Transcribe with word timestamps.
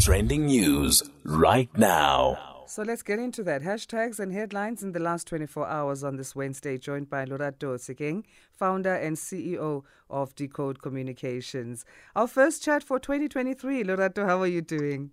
Trending 0.00 0.46
news 0.46 1.02
right 1.24 1.68
now. 1.76 2.38
So 2.66 2.82
let's 2.82 3.02
get 3.02 3.18
into 3.18 3.42
that. 3.42 3.62
Hashtags 3.62 4.20
and 4.20 4.32
headlines 4.32 4.84
in 4.84 4.92
the 4.92 5.00
last 5.00 5.26
24 5.26 5.66
hours 5.66 6.04
on 6.04 6.16
this 6.16 6.36
Wednesday, 6.36 6.78
joined 6.78 7.10
by 7.10 7.24
Lorato 7.24 7.74
Tshenkeng, 7.74 8.22
founder 8.52 8.94
and 8.94 9.16
CEO 9.16 9.82
of 10.08 10.34
Decode 10.36 10.82
Communications. 10.82 11.84
Our 12.14 12.28
first 12.28 12.62
chat 12.62 12.84
for 12.84 13.00
2023. 13.00 13.82
Lorato, 13.82 14.24
how 14.24 14.40
are 14.40 14.46
you 14.46 14.60
doing? 14.60 15.10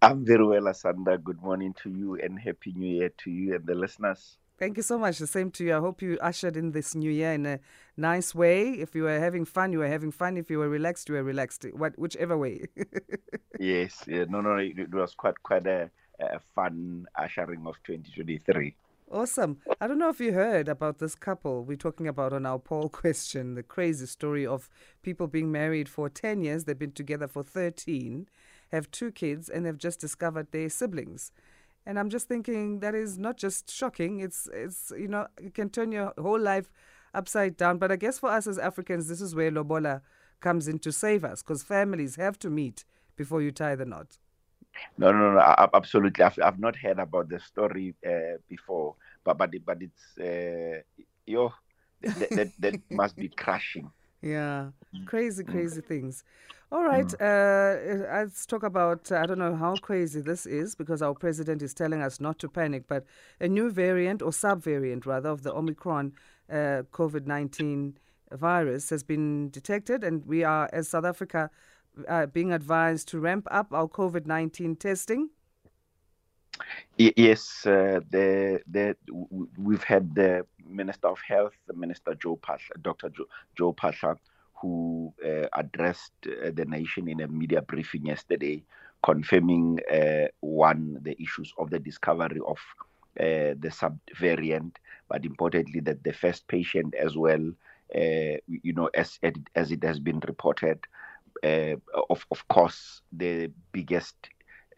I'm 0.00 0.24
very 0.24 0.46
well, 0.46 0.62
Asanda. 0.62 1.22
Good 1.22 1.42
morning 1.42 1.74
to 1.82 1.90
you 1.90 2.14
and 2.14 2.38
Happy 2.38 2.72
New 2.74 2.96
Year 2.96 3.10
to 3.24 3.30
you 3.30 3.54
and 3.54 3.66
the 3.66 3.74
listeners. 3.74 4.38
Thank 4.56 4.76
you 4.76 4.84
so 4.84 4.98
much. 4.98 5.18
The 5.18 5.26
same 5.26 5.50
to 5.52 5.64
you. 5.64 5.76
I 5.76 5.80
hope 5.80 6.00
you 6.00 6.16
ushered 6.20 6.56
in 6.56 6.70
this 6.70 6.94
new 6.94 7.10
year 7.10 7.32
in 7.32 7.44
a 7.44 7.58
nice 7.96 8.34
way. 8.34 8.70
If 8.70 8.94
you 8.94 9.02
were 9.02 9.18
having 9.18 9.44
fun, 9.44 9.72
you 9.72 9.80
were 9.80 9.88
having 9.88 10.12
fun. 10.12 10.36
If 10.36 10.48
you 10.48 10.58
were 10.58 10.68
relaxed, 10.68 11.08
you 11.08 11.16
were 11.16 11.24
relaxed. 11.24 11.66
What, 11.72 11.98
whichever 11.98 12.38
way. 12.38 12.66
yes. 13.58 14.04
Yeah, 14.06 14.24
no, 14.28 14.40
no. 14.40 14.56
It, 14.56 14.78
it 14.78 14.94
was 14.94 15.14
quite 15.14 15.42
quite 15.42 15.66
a, 15.66 15.90
a 16.20 16.38
fun 16.54 17.06
ushering 17.18 17.66
of 17.66 17.74
2023. 17.82 18.76
Awesome. 19.10 19.58
I 19.80 19.86
don't 19.86 19.98
know 19.98 20.08
if 20.08 20.20
you 20.20 20.32
heard 20.32 20.68
about 20.68 20.98
this 20.98 21.14
couple 21.14 21.62
we're 21.62 21.76
talking 21.76 22.08
about 22.08 22.32
on 22.32 22.46
our 22.46 22.58
poll 22.58 22.88
question 23.02 23.54
the 23.54 23.62
crazy 23.62 24.06
story 24.06 24.46
of 24.46 24.70
people 25.02 25.26
being 25.26 25.52
married 25.52 25.88
for 25.88 26.08
10 26.08 26.40
years. 26.40 26.64
They've 26.64 26.78
been 26.78 26.92
together 26.92 27.28
for 27.28 27.42
13, 27.42 28.26
have 28.72 28.90
two 28.90 29.12
kids, 29.12 29.48
and 29.48 29.66
they've 29.66 29.76
just 29.76 30.00
discovered 30.00 30.52
their 30.52 30.68
siblings. 30.68 31.32
And 31.86 31.98
I'm 31.98 32.08
just 32.08 32.28
thinking 32.28 32.80
that 32.80 32.94
is 32.94 33.18
not 33.18 33.36
just 33.36 33.70
shocking. 33.70 34.20
It's 34.20 34.48
it's 34.52 34.92
you 34.96 35.08
know 35.08 35.26
it 35.38 35.54
can 35.54 35.68
turn 35.70 35.92
your 35.92 36.12
whole 36.18 36.40
life 36.40 36.70
upside 37.12 37.56
down. 37.56 37.78
But 37.78 37.92
I 37.92 37.96
guess 37.96 38.18
for 38.18 38.30
us 38.30 38.46
as 38.46 38.58
Africans, 38.58 39.08
this 39.08 39.20
is 39.20 39.34
where 39.34 39.50
lobola 39.50 40.02
comes 40.40 40.68
in 40.68 40.78
to 40.80 40.92
save 40.92 41.24
us 41.24 41.42
because 41.42 41.62
families 41.62 42.16
have 42.16 42.38
to 42.40 42.50
meet 42.50 42.84
before 43.16 43.42
you 43.42 43.50
tie 43.50 43.76
the 43.76 43.84
knot. 43.84 44.18
No, 44.98 45.12
no, 45.12 45.32
no, 45.32 45.68
absolutely. 45.72 46.24
I've, 46.24 46.38
I've 46.42 46.58
not 46.58 46.76
heard 46.76 46.98
about 46.98 47.28
the 47.28 47.38
story 47.38 47.94
uh, 48.06 48.38
before, 48.48 48.96
but 49.22 49.38
but 49.38 49.50
but 49.64 49.78
it's 49.80 50.18
uh, 50.18 50.80
yo 51.26 51.52
that, 52.02 52.30
that, 52.30 52.52
that 52.58 52.80
must 52.90 53.16
be 53.16 53.28
crushing. 53.28 53.90
Yeah, 54.24 54.70
crazy, 55.04 55.44
crazy 55.44 55.82
things. 55.82 56.24
All 56.72 56.82
right, 56.82 57.06
mm. 57.06 57.20
uh, 57.20 58.20
let's 58.22 58.46
talk 58.46 58.62
about. 58.62 59.12
Uh, 59.12 59.16
I 59.16 59.26
don't 59.26 59.38
know 59.38 59.54
how 59.54 59.76
crazy 59.76 60.22
this 60.22 60.46
is 60.46 60.74
because 60.74 61.02
our 61.02 61.14
president 61.14 61.60
is 61.60 61.74
telling 61.74 62.00
us 62.00 62.20
not 62.20 62.38
to 62.38 62.48
panic, 62.48 62.84
but 62.88 63.04
a 63.38 63.48
new 63.48 63.70
variant 63.70 64.22
or 64.22 64.30
subvariant 64.30 65.04
rather 65.04 65.28
of 65.28 65.42
the 65.42 65.52
Omicron 65.54 66.14
uh, 66.48 66.84
COVID 66.90 67.26
19 67.26 67.98
virus 68.32 68.88
has 68.88 69.02
been 69.02 69.50
detected, 69.50 70.02
and 70.02 70.24
we 70.24 70.42
are, 70.42 70.70
as 70.72 70.88
South 70.88 71.04
Africa, 71.04 71.50
uh, 72.08 72.24
being 72.24 72.50
advised 72.50 73.08
to 73.08 73.20
ramp 73.20 73.46
up 73.50 73.74
our 73.74 73.88
COVID 73.88 74.24
19 74.24 74.76
testing. 74.76 75.28
Yes, 76.96 77.66
uh, 77.66 78.00
the, 78.10 78.60
the, 78.70 78.96
we've 79.58 79.82
had 79.82 80.14
the 80.14 80.46
Minister 80.64 81.08
of 81.08 81.18
Health, 81.26 81.54
Minister 81.74 82.14
Joe 82.14 82.38
Phaahla, 82.42 82.82
Dr. 82.82 83.08
Joe, 83.10 83.24
Joe 83.56 83.72
Phaahla, 83.72 84.16
who 84.60 85.12
uh, 85.24 85.46
addressed 85.52 86.12
uh, 86.26 86.50
the 86.54 86.64
nation 86.64 87.08
in 87.08 87.20
a 87.20 87.28
media 87.28 87.62
briefing 87.62 88.06
yesterday, 88.06 88.62
confirming 89.02 89.80
uh, 89.92 90.28
one 90.40 90.98
the 91.02 91.20
issues 91.20 91.52
of 91.58 91.70
the 91.70 91.78
discovery 91.80 92.40
of 92.46 92.58
uh, 93.20 93.54
the 93.58 93.70
subvariant, 93.70 94.76
but 95.08 95.24
importantly 95.24 95.80
that 95.80 96.02
the 96.04 96.12
first 96.12 96.46
patient 96.48 96.94
as 96.94 97.16
well, 97.16 97.44
uh, 97.94 98.36
you 98.46 98.72
know, 98.72 98.88
as 98.94 99.18
as 99.54 99.70
it 99.72 99.82
has 99.82 99.98
been 99.98 100.20
reported, 100.26 100.78
of 101.42 102.24
of 102.30 102.48
course 102.48 103.02
the 103.12 103.50
biggest 103.72 104.16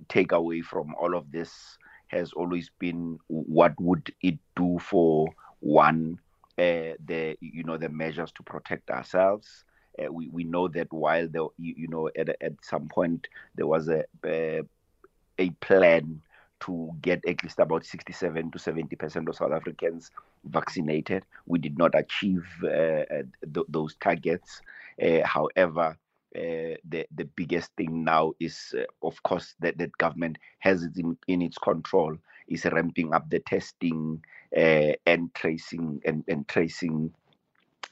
takeaway 0.09 0.63
from 0.63 0.95
all 0.95 1.15
of 1.17 1.31
this 1.31 1.79
has 2.09 2.33
always 2.33 2.71
been 2.79 3.19
what 3.29 3.75
would 3.81 4.13
it 4.23 4.39
do 4.55 4.79
for 4.79 5.29
one 5.61 6.19
uh, 6.59 6.95
the 7.05 7.37
you 7.41 7.65
know 7.65 7.77
the 7.77 7.89
measures 7.89 8.33
to 8.33 8.43
protect 8.43 8.91
ourselves 8.91 9.65
uh, 9.99 10.13
we, 10.13 10.29
we 10.29 10.45
know 10.45 10.69
that 10.69 10.93
while 10.93 11.27
the 11.29 11.47
you, 11.59 11.75
you 11.77 11.89
know 11.89 12.09
at, 12.17 12.29
at 12.41 12.53
some 12.63 12.89
point 12.89 13.29
there 13.55 13.67
was 13.67 13.89
a, 13.89 14.05
a, 14.25 15.51
plan 15.61 16.21
to 16.61 16.91
get 17.03 17.23
at 17.29 17.43
least 17.43 17.59
about 17.59 17.85
67 17.85 18.51
to 18.51 18.59
70 18.59 18.97
percent 18.97 19.29
of 19.29 19.37
South 19.37 19.53
Africans 19.53 20.11
vaccinated. 20.45 21.25
We 21.47 21.59
did 21.59 21.77
not 21.77 21.95
achieve 21.95 22.47
uh, 22.63 22.69
uh 22.69 23.23
th- 23.53 23.67
those 23.69 23.95
targets. 23.97 24.63
Uh, 25.03 25.21
however, 25.25 25.99
uh, 26.37 26.77
the 26.89 27.07
the 27.17 27.25
biggest 27.37 27.73
thing 27.77 28.05
now 28.05 28.33
is, 28.41 28.75
uh, 28.79 28.85
of 29.07 29.23
course, 29.23 29.55
that 29.61 29.79
that 29.79 29.97
government 29.99 30.39
has 30.61 30.83
it 30.85 30.97
in, 30.99 31.17
in 31.29 31.43
its 31.43 31.59
control 31.59 32.17
is 32.49 32.65
ramping 32.67 33.15
up 33.15 33.29
the 33.31 33.41
testing 33.41 34.23
uh, 34.57 34.93
and 35.07 35.35
tracing 35.35 36.01
and, 36.05 36.25
and 36.29 36.47
tracing 36.49 37.13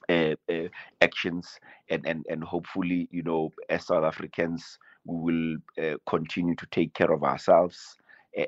uh, 0.09 0.34
uh, 0.53 0.69
actions. 1.00 1.59
And, 1.91 2.06
and 2.06 2.27
and 2.31 2.44
hopefully 2.44 3.09
you 3.10 3.22
know 3.22 3.53
as 3.69 3.87
south 3.87 4.05
africans 4.05 4.78
we 5.05 5.59
will 5.76 5.99
continue 6.06 6.55
to 6.56 6.66
take 6.71 6.94
care 6.94 7.12
of 7.12 7.22
ourselves 7.25 7.97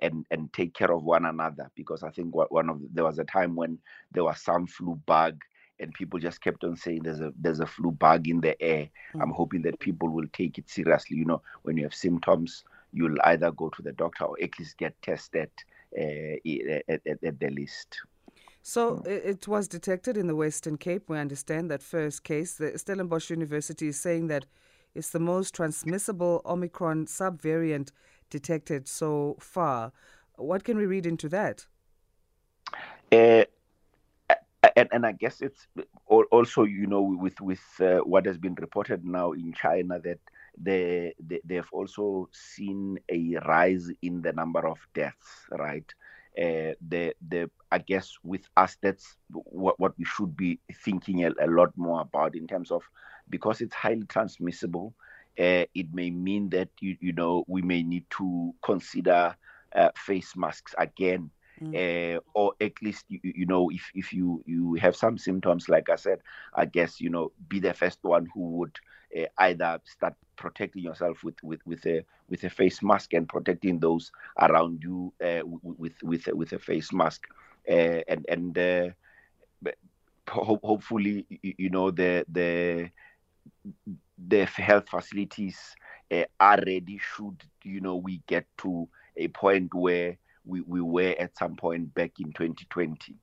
and 0.03 0.27
and 0.31 0.53
take 0.53 0.75
care 0.75 0.93
of 0.93 1.05
one 1.05 1.27
another. 1.27 1.71
Because 1.75 2.03
i 2.03 2.11
think 2.11 2.35
one 2.35 2.71
of 2.71 2.81
there 2.93 3.05
was 3.05 3.19
a 3.19 3.25
time 3.25 3.55
when 3.57 3.79
there 4.13 4.25
was 4.25 4.41
some 4.43 4.67
flu 4.67 5.01
bug 5.07 5.41
and 5.81 5.93
people 5.95 6.19
just 6.19 6.41
kept 6.41 6.65
on 6.65 6.77
saying 6.77 7.03
there's 7.03 7.21
a 7.21 7.33
there's 7.39 7.61
a 7.61 7.67
flu 7.67 7.91
bug 7.91 8.29
in 8.29 8.41
the 8.41 8.61
air 8.63 8.85
mm-hmm. 8.85 9.23
i'm 9.23 9.31
hoping 9.31 9.63
that 9.63 9.79
people 9.79 10.09
will 10.09 10.27
take 10.33 10.59
it 10.59 10.69
seriously 10.69 11.17
you 11.17 11.25
know 11.25 11.43
when 11.63 11.77
you 11.77 11.83
have 11.83 11.95
symptoms 11.95 12.65
you'll 12.93 13.21
either 13.25 13.51
go 13.53 13.69
to 13.71 13.83
the 13.83 13.93
doctor 13.93 14.25
or 14.25 14.37
at 14.43 14.59
least 14.59 14.77
get 14.79 14.95
tested 15.03 15.51
uh, 15.99 16.03
at, 16.89 17.01
at, 17.07 17.25
at 17.25 17.41
the 17.41 17.51
least 17.51 18.01
so 18.63 19.01
it 19.07 19.47
was 19.47 19.69
detected 19.69 20.17
in 20.17 20.27
the 20.27 20.35
Western 20.35 20.77
Cape. 20.77 21.09
We 21.09 21.19
understand 21.19 21.71
that 21.71 21.85
first 21.85 22.25
case. 22.25 22.57
The 22.57 22.77
Stellenbosch 22.77 23.31
University 23.31 23.87
is 23.87 24.01
saying 24.01 24.27
that 24.27 24.45
it's 24.93 25.11
the 25.11 25.21
most 25.21 25.55
transmissible 25.55 26.43
Omicron 26.45 27.07
subvariant 27.07 27.93
detected 28.29 28.89
so 28.89 29.37
far. 29.39 29.93
What 30.35 30.65
can 30.65 30.79
we 30.79 30.85
read 30.85 31.07
into 31.07 31.29
that? 31.29 31.67
Uh, 33.13 33.45
and, 34.77 34.89
and 34.93 35.07
I 35.07 35.13
guess 35.13 35.41
it's 35.43 35.67
also, 36.09 36.65
you 36.65 36.87
know, 36.87 37.03
with 37.03 37.41
with 37.41 37.65
uh, 37.81 37.99
what 37.99 38.27
has 38.27 38.39
been 38.39 38.55
reported 38.55 39.05
now 39.05 39.33
in 39.33 39.53
China 39.55 40.01
that 40.01 40.21
they, 40.59 41.15
they 41.21 41.41
they've 41.45 41.69
also 41.73 42.29
seen 42.33 42.99
a 43.11 43.37
rise 43.47 43.91
in 44.03 44.23
the 44.23 44.33
number 44.33 44.67
of 44.69 44.79
deaths, 44.95 45.47
right? 45.51 45.93
uh, 46.39 46.73
the 46.89 47.15
the 47.29 47.51
I 47.73 47.79
guess 47.79 48.17
with 48.23 48.49
us 48.57 48.77
that's 48.83 49.17
what 49.33 49.79
what 49.81 49.95
we 49.99 50.05
should 50.05 50.37
be 50.37 50.61
thinking 50.85 51.25
a, 51.25 51.31
a 51.41 51.47
lot 51.49 51.73
more 51.77 52.01
about 52.03 52.37
in 52.37 52.47
terms 52.47 52.71
of 52.71 52.83
because 53.29 53.61
it's 53.61 53.75
highly 53.75 54.05
transmissible. 54.07 54.95
Uh, 55.39 55.65
it 55.75 55.93
may 55.93 56.11
mean 56.11 56.51
that 56.51 56.69
you 56.81 56.97
you 57.01 57.13
know 57.13 57.45
we 57.49 57.63
may 57.63 57.83
need 57.83 58.05
to 58.19 58.55
consider 58.63 59.35
uh, 59.75 59.91
face 59.97 60.35
masks 60.37 60.75
again 60.79 61.31
Mm. 61.61 61.77
Uh, 61.77 62.19
or 62.35 62.53
at 62.61 62.73
least 62.83 63.05
you, 63.09 63.21
you 63.23 63.47
know 63.47 63.71
if, 63.71 63.91
if 63.95 64.13
you 64.13 64.43
you 64.47 64.75
have 64.75 64.95
some 64.97 65.19
symptoms 65.19 65.69
like 65.69 65.89
i 65.91 65.97
said 65.97 66.19
i 66.55 66.65
guess 66.65 67.01
you 67.01 67.11
know 67.11 67.33
be 67.49 67.59
the 67.61 67.73
first 67.73 67.99
one 68.03 68.27
who 68.35 68.41
would 68.59 68.77
uh, 69.19 69.25
either 69.39 69.81
start 69.85 70.15
protecting 70.37 70.83
yourself 70.83 71.23
with, 71.25 71.35
with 71.43 71.61
with 71.67 71.85
a 71.87 72.05
with 72.29 72.43
a 72.45 72.51
face 72.51 72.83
mask 72.83 73.13
and 73.15 73.29
protecting 73.29 73.79
those 73.79 74.11
around 74.41 74.83
you 74.83 75.13
uh, 75.25 75.41
with 75.45 75.95
with 76.03 76.27
with 76.29 76.53
a 76.53 76.59
face 76.59 76.93
mask 76.93 77.25
and 77.67 78.25
and 78.29 78.57
ho- 80.29 80.61
hopefully 80.63 81.27
you 81.43 81.71
know 81.71 81.91
the 81.91 82.25
the 82.29 82.91
the 84.19 84.45
health 84.45 84.89
facilities 84.89 85.75
uh, 86.13 86.25
are 86.41 86.59
ready 86.67 86.99
should 86.99 87.43
you 87.63 87.81
know 87.81 87.97
we 87.97 88.23
get 88.27 88.47
to 88.59 88.89
a 89.17 89.29
point 89.29 89.73
where 89.75 90.17
we, 90.47 90.61
we 90.63 90.81
were 90.81 91.15
at 91.19 91.37
some 91.37 91.57
point 91.57 91.93
back 91.95 92.13
in 92.19 92.33
2020. 92.33 93.15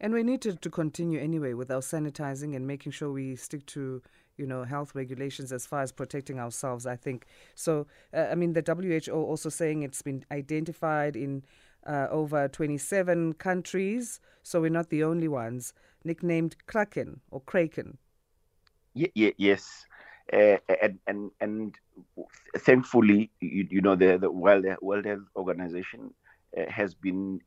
And 0.00 0.12
we 0.12 0.22
need 0.22 0.42
to, 0.42 0.70
continue 0.70 1.18
anyway 1.18 1.54
with 1.54 1.70
our 1.70 1.80
sanitizing 1.80 2.54
and 2.54 2.66
making 2.66 2.92
sure 2.92 3.10
we 3.10 3.34
stick 3.36 3.64
to, 3.66 4.02
you 4.36 4.46
know, 4.46 4.64
health 4.64 4.94
regulations 4.94 5.52
as 5.52 5.66
far 5.66 5.80
as 5.80 5.90
protecting 5.90 6.38
ourselves, 6.38 6.86
I 6.86 6.96
think. 6.96 7.26
So, 7.54 7.86
uh, 8.12 8.26
I 8.30 8.34
mean, 8.34 8.52
the 8.52 8.62
WHO 8.62 9.12
also 9.12 9.48
saying 9.48 9.82
it's 9.82 10.02
been 10.02 10.24
identified 10.30 11.16
in 11.16 11.44
uh, 11.86 12.08
over 12.10 12.48
27 12.48 13.34
countries, 13.34 14.20
so 14.42 14.60
we're 14.60 14.70
not 14.70 14.90
the 14.90 15.04
only 15.04 15.28
ones, 15.28 15.72
nicknamed 16.04 16.56
Kraken 16.66 17.20
or 17.30 17.40
Kraken. 17.40 17.96
Y- 18.94 19.12
y- 19.16 19.34
yes. 19.38 19.86
Uh, 20.32 20.56
and 20.82 20.98
and 21.06 21.30
and 21.40 21.78
thankfully, 22.58 23.30
you, 23.40 23.66
you 23.70 23.80
know, 23.80 23.94
the, 23.96 24.18
the 24.18 24.30
World 24.30 24.64
World 24.80 25.04
Health 25.04 25.24
Organization 25.36 26.12
uh, 26.56 26.70
has 26.70 26.94
been, 26.94 27.40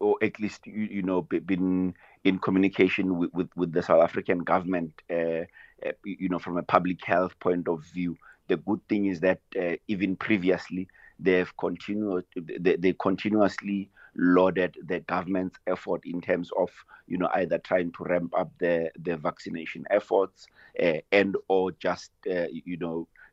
or 0.00 0.16
at 0.22 0.38
least 0.40 0.66
you, 0.66 0.88
you 0.90 1.02
know, 1.02 1.22
been 1.22 1.94
in 2.24 2.38
communication 2.38 3.18
with, 3.18 3.32
with, 3.34 3.48
with 3.56 3.72
the 3.72 3.82
South 3.82 4.02
African 4.02 4.38
government, 4.38 4.92
uh, 5.10 5.44
uh, 5.84 5.92
you 6.04 6.28
know, 6.28 6.38
from 6.38 6.56
a 6.56 6.62
public 6.62 7.04
health 7.04 7.38
point 7.40 7.68
of 7.68 7.84
view, 7.92 8.16
the 8.48 8.56
good 8.56 8.80
thing 8.88 9.06
is 9.06 9.20
that 9.20 9.40
uh, 9.60 9.76
even 9.88 10.16
previously 10.16 10.88
they've 11.18 11.56
continued 11.56 12.24
they, 12.60 12.76
they 12.76 12.92
continuously 12.94 13.90
lauded 14.16 14.76
the 14.86 15.00
government's 15.00 15.58
effort 15.66 16.02
in 16.04 16.20
terms 16.20 16.50
of 16.58 16.70
you 17.06 17.18
know 17.18 17.28
either 17.34 17.58
trying 17.58 17.90
to 17.92 18.04
ramp 18.04 18.32
up 18.36 18.50
the 18.58 18.90
the 19.00 19.16
vaccination 19.16 19.84
efforts 19.90 20.46
uh, 20.82 20.98
and 21.12 21.36
or 21.48 21.72
just 21.72 22.10
uh, 22.30 22.46
you 22.52 22.76
know 22.76 23.06
uh, 23.06 23.23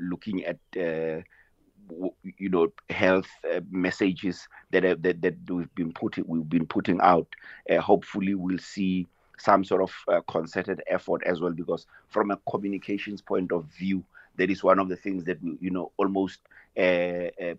looking 0.00 0.44
at 0.44 0.58
uh, 0.76 1.22
you 2.38 2.48
know 2.48 2.72
health 2.90 3.28
uh, 3.52 3.60
messages 3.70 4.48
that, 4.70 4.82
have, 4.82 5.02
that 5.02 5.22
that 5.22 5.34
we've 5.48 5.74
been 5.74 5.92
putting 5.92 6.24
we've 6.26 6.48
been 6.48 6.66
putting 6.66 7.00
out 7.00 7.28
uh, 7.70 7.78
hopefully 7.80 8.34
we'll 8.34 8.58
see 8.58 9.06
some 9.38 9.64
sort 9.64 9.82
of 9.82 9.92
uh, 10.08 10.20
concerted 10.28 10.82
effort 10.88 11.22
as 11.26 11.40
well 11.40 11.52
because 11.52 11.86
from 12.08 12.30
a 12.30 12.38
communications 12.50 13.20
point 13.20 13.52
of 13.52 13.64
view 13.66 14.02
that 14.36 14.50
is 14.50 14.62
one 14.62 14.78
of 14.78 14.88
the 14.88 14.96
things 14.96 15.24
that 15.24 15.42
we, 15.42 15.56
you 15.60 15.70
know 15.70 15.92
almost 15.96 16.40
uh, 16.78 17.30
uh, 17.42 17.54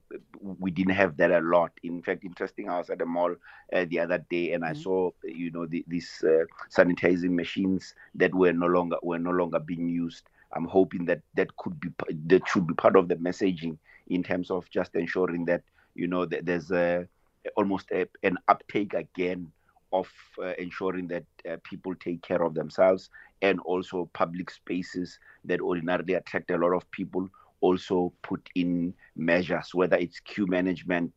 we 0.59 0.69
didn't 0.69 0.93
have 0.93 1.17
that 1.17 1.31
a 1.31 1.39
lot. 1.39 1.71
In 1.81 2.03
fact, 2.03 2.23
interesting. 2.23 2.69
I 2.69 2.77
was 2.77 2.91
at 2.91 2.99
the 2.99 3.05
mall 3.05 3.33
uh, 3.73 3.85
the 3.89 3.99
other 3.99 4.23
day 4.29 4.53
and 4.53 4.63
mm-hmm. 4.63 4.77
I 4.77 4.81
saw 4.81 5.09
you 5.23 5.49
know 5.51 5.65
the, 5.65 5.83
these 5.87 6.23
uh, 6.23 6.45
sanitizing 6.69 7.31
machines 7.31 7.95
that 8.13 8.33
were 8.33 8.53
no 8.53 8.67
longer 8.67 8.97
were 9.01 9.17
no 9.17 9.31
longer 9.31 9.59
being 9.59 9.89
used. 9.89 10.29
I'm 10.53 10.65
hoping 10.65 11.05
that 11.05 11.21
that 11.35 11.55
could 11.57 11.79
be 11.79 11.89
that 12.27 12.47
should 12.47 12.67
be 12.67 12.73
part 12.73 12.95
of 12.95 13.07
the 13.07 13.15
messaging 13.15 13.77
in 14.07 14.23
terms 14.23 14.49
of 14.49 14.69
just 14.69 14.95
ensuring 14.95 15.45
that 15.45 15.63
you 15.95 16.07
know 16.07 16.25
that 16.25 16.45
there's 16.45 16.71
a 16.71 17.07
almost 17.55 17.91
a, 17.91 18.07
an 18.23 18.37
uptake 18.47 18.93
again 18.93 19.51
of 19.93 20.09
uh, 20.41 20.53
ensuring 20.57 21.07
that 21.07 21.23
uh, 21.49 21.55
people 21.63 21.95
take 21.95 22.21
care 22.21 22.43
of 22.43 22.53
themselves 22.53 23.09
and 23.41 23.59
also 23.61 24.09
public 24.13 24.49
spaces 24.49 25.17
that 25.45 25.61
ordinarily 25.61 26.13
attract 26.13 26.51
a 26.51 26.57
lot 26.57 26.73
of 26.73 26.89
people 26.91 27.27
also 27.61 28.11
put 28.21 28.49
in 28.55 28.93
measures 29.15 29.73
whether 29.73 29.97
it's 29.97 30.19
queue 30.19 30.45
management 30.47 31.13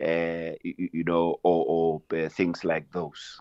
uh, 0.00 0.56
you, 0.62 0.88
you, 0.92 1.04
know 1.04 1.38
or, 1.42 2.00
or 2.10 2.18
uh, 2.18 2.28
things 2.28 2.64
like 2.64 2.90
those 2.92 3.40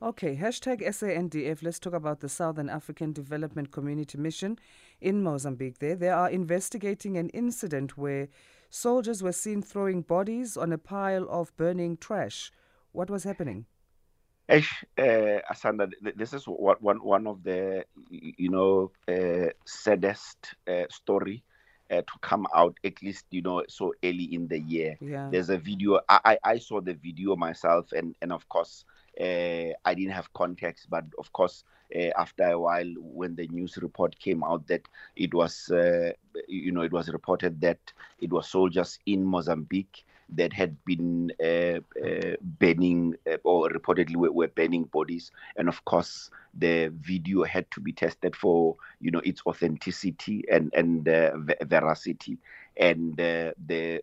Okay, 0.00 0.36
hashtag 0.36 0.80
SANDF. 0.86 1.60
Let's 1.60 1.80
talk 1.80 1.92
about 1.92 2.20
the 2.20 2.28
Southern 2.28 2.68
African 2.68 3.12
Development 3.12 3.72
Community 3.72 4.16
Mission 4.16 4.56
in 5.00 5.24
Mozambique. 5.24 5.80
There, 5.80 5.96
they 5.96 6.08
are 6.08 6.30
investigating 6.30 7.16
an 7.16 7.30
incident 7.30 7.98
where 7.98 8.28
soldiers 8.70 9.24
were 9.24 9.32
seen 9.32 9.60
throwing 9.60 10.02
bodies 10.02 10.56
on 10.56 10.72
a 10.72 10.78
pile 10.78 11.26
of 11.28 11.56
burning 11.56 11.96
trash. 11.96 12.52
What 12.92 13.10
was 13.10 13.24
happening? 13.24 13.66
Ash, 14.48 14.84
uh, 14.98 15.40
Asanda, 15.50 15.90
this 16.14 16.32
is 16.32 16.44
what 16.44 16.80
one 16.80 17.02
one 17.02 17.26
of 17.26 17.42
the 17.42 17.84
you 18.08 18.50
know 18.50 18.92
uh, 19.08 19.50
saddest 19.66 20.54
uh, 20.68 20.84
story 20.90 21.42
uh, 21.90 22.02
to 22.02 22.12
come 22.22 22.46
out 22.54 22.78
at 22.84 23.02
least 23.02 23.24
you 23.32 23.42
know 23.42 23.64
so 23.68 23.92
early 24.04 24.32
in 24.32 24.46
the 24.46 24.60
year. 24.60 24.96
Yeah. 25.00 25.28
There's 25.30 25.50
a 25.50 25.58
video. 25.58 25.98
I, 26.08 26.20
I, 26.24 26.38
I 26.44 26.58
saw 26.58 26.80
the 26.80 26.94
video 26.94 27.34
myself, 27.34 27.90
and 27.90 28.14
and 28.22 28.32
of 28.32 28.48
course 28.48 28.84
uh, 29.20 29.74
I 29.84 29.94
didn't 29.94 30.12
have 30.12 30.32
context, 30.32 30.88
but 30.90 31.04
of 31.18 31.32
course, 31.32 31.64
uh, 31.94 32.10
after 32.16 32.44
a 32.44 32.58
while, 32.58 32.92
when 32.98 33.34
the 33.34 33.48
news 33.48 33.78
report 33.78 34.18
came 34.18 34.44
out 34.44 34.66
that 34.68 34.82
it 35.16 35.32
was, 35.34 35.70
uh, 35.70 36.12
you 36.46 36.70
know, 36.72 36.82
it 36.82 36.92
was 36.92 37.08
reported 37.08 37.60
that 37.62 37.78
it 38.20 38.30
was 38.30 38.48
soldiers 38.48 38.98
in 39.06 39.24
Mozambique 39.24 40.04
that 40.30 40.52
had 40.52 40.76
been 40.84 41.32
uh, 41.42 41.80
uh, 42.06 42.36
burning 42.42 43.16
uh, 43.26 43.38
or 43.44 43.70
reportedly 43.70 44.16
were, 44.16 44.30
were, 44.30 44.48
burning 44.48 44.84
bodies, 44.84 45.30
and 45.56 45.68
of 45.68 45.82
course, 45.86 46.30
the 46.54 46.92
video 47.00 47.44
had 47.44 47.70
to 47.70 47.80
be 47.80 47.92
tested 47.92 48.36
for, 48.36 48.76
you 49.00 49.10
know, 49.10 49.22
its 49.24 49.40
authenticity 49.46 50.44
and 50.50 50.70
and 50.74 51.04
veracity, 51.66 52.36
and 52.76 53.16
the 53.16 54.02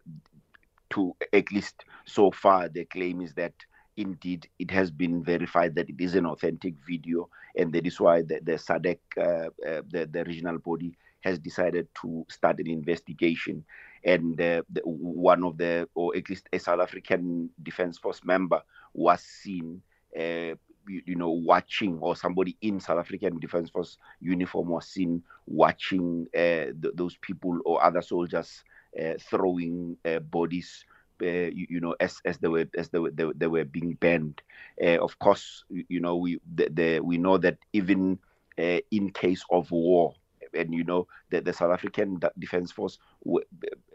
to 0.89 1.15
at 1.33 1.51
least 1.51 1.85
so 2.05 2.31
far, 2.31 2.69
the 2.69 2.85
claim 2.85 3.21
is 3.21 3.33
that 3.33 3.53
indeed 3.97 4.47
it 4.59 4.71
has 4.71 4.91
been 4.91 5.23
verified 5.23 5.75
that 5.75 5.89
it 5.89 5.99
is 5.99 6.15
an 6.15 6.25
authentic 6.25 6.75
video, 6.87 7.29
and 7.55 7.71
that 7.73 7.85
is 7.85 7.99
why 7.99 8.21
the, 8.21 8.39
the 8.43 8.53
SADC, 8.53 8.97
uh, 9.17 9.21
uh, 9.21 9.81
the, 9.89 10.07
the 10.11 10.23
regional 10.25 10.57
body, 10.57 10.97
has 11.21 11.39
decided 11.39 11.87
to 12.01 12.25
start 12.29 12.59
an 12.59 12.67
investigation. 12.67 13.63
And 14.03 14.39
uh, 14.39 14.61
the, 14.69 14.81
one 14.83 15.43
of 15.43 15.57
the, 15.57 15.87
or 15.95 16.15
at 16.15 16.29
least 16.29 16.47
a 16.53 16.59
South 16.59 16.79
African 16.79 17.49
Defence 17.63 17.97
Force 17.97 18.23
member, 18.23 18.61
was 18.93 19.21
seen. 19.21 19.81
Uh, 20.17 20.55
you, 20.87 21.01
you, 21.07 21.15
know, 21.15 21.31
watching, 21.31 21.97
or 21.97 22.15
somebody 22.15 22.55
in 22.61 22.79
South 22.79 22.99
African 22.99 23.39
Defence 23.39 23.71
Force 23.71 23.97
uniform 24.21 24.69
was 24.69 24.87
seen 24.87 25.23
watching 25.47 26.27
uh, 26.35 26.71
th- 26.79 26.93
those 26.93 27.17
people 27.21 27.59
or 27.65 27.83
other 27.83 28.03
soldiers 28.03 28.63
uh, 29.01 29.13
throwing 29.19 29.97
bodies 30.29 30.85
uh, 31.21 31.25
you, 31.25 31.67
you, 31.69 31.79
know, 31.79 31.95
as 31.99 32.21
as 32.25 32.37
they 32.37 32.47
were 32.47 32.65
as 32.77 32.89
they 32.89 32.99
were 32.99 33.11
they, 33.11 33.25
they 33.35 33.47
were 33.47 33.65
being 33.65 33.93
banned. 33.95 34.41
Uh, 34.81 34.97
of 34.99 35.17
course, 35.19 35.63
you 35.69 35.99
know, 35.99 36.15
we 36.15 36.39
the, 36.55 36.69
the 36.69 36.99
we 36.99 37.17
know 37.17 37.37
that 37.37 37.57
even 37.73 38.19
uh, 38.57 38.79
in 38.91 39.11
case 39.11 39.43
of 39.49 39.69
war, 39.71 40.13
and 40.53 40.73
you 40.73 40.83
know 40.83 41.07
that 41.31 41.45
the 41.45 41.53
South 41.53 41.71
African 41.71 42.19
Defence 42.39 42.71
Force 42.71 42.99
were, 43.23 43.45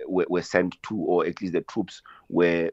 were, 0.07 0.27
were 0.29 0.43
sent 0.43 0.81
to, 0.85 0.97
or 0.97 1.27
at 1.27 1.41
least 1.41 1.53
the 1.53 1.63
troops 1.63 2.03
were 2.29 2.71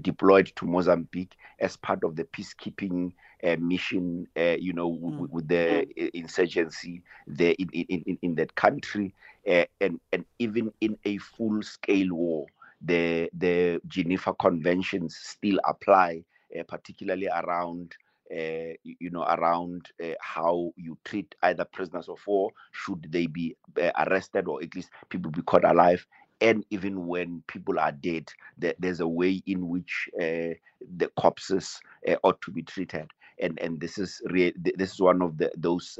deployed 0.00 0.52
to 0.56 0.66
Mozambique 0.66 1.36
as 1.58 1.76
part 1.76 2.04
of 2.04 2.16
the 2.16 2.24
peacekeeping 2.24 3.12
uh, 3.42 3.56
mission, 3.58 4.26
uh, 4.36 4.56
you 4.58 4.72
know, 4.72 4.92
mm. 4.92 5.28
with 5.30 5.48
the 5.48 5.86
mm. 5.98 6.10
insurgency 6.14 7.02
there 7.26 7.54
in, 7.58 7.68
in, 7.70 8.02
in, 8.06 8.18
in 8.22 8.34
that 8.36 8.54
country, 8.54 9.14
uh, 9.48 9.64
and, 9.80 10.00
and 10.12 10.24
even 10.38 10.72
in 10.80 10.96
a 11.04 11.18
full 11.18 11.62
scale 11.62 12.14
war 12.14 12.46
the 12.80 13.30
the 13.36 13.80
Geneva 13.86 14.34
Conventions 14.34 15.16
still 15.22 15.58
apply, 15.64 16.24
uh, 16.58 16.62
particularly 16.68 17.28
around 17.28 17.94
uh, 18.30 18.72
you 18.82 19.10
know 19.10 19.22
around 19.24 19.90
uh, 20.02 20.14
how 20.20 20.72
you 20.76 20.96
treat 21.04 21.34
either 21.42 21.64
prisoners 21.64 22.08
of 22.08 22.18
war 22.26 22.50
should 22.72 23.06
they 23.10 23.26
be 23.26 23.56
uh, 23.80 23.90
arrested 24.06 24.48
or 24.48 24.62
at 24.62 24.74
least 24.74 24.90
people 25.08 25.30
be 25.30 25.42
caught 25.42 25.64
alive. 25.64 26.04
And 26.40 26.64
even 26.70 27.06
when 27.06 27.42
people 27.46 27.78
are 27.78 27.92
dead 27.92 28.28
there, 28.58 28.74
there's 28.78 29.00
a 29.00 29.08
way 29.08 29.42
in 29.46 29.68
which 29.68 30.08
uh, 30.18 30.54
the 30.96 31.10
corpses 31.16 31.80
uh, 32.08 32.16
ought 32.22 32.40
to 32.42 32.50
be 32.50 32.62
treated. 32.62 33.10
And 33.40 33.58
and 33.60 33.80
this 33.80 33.98
is 33.98 34.20
re- 34.26 34.54
this 34.56 34.94
is 34.94 35.00
one 35.00 35.22
of 35.22 35.38
the 35.38 35.50
those 35.56 35.98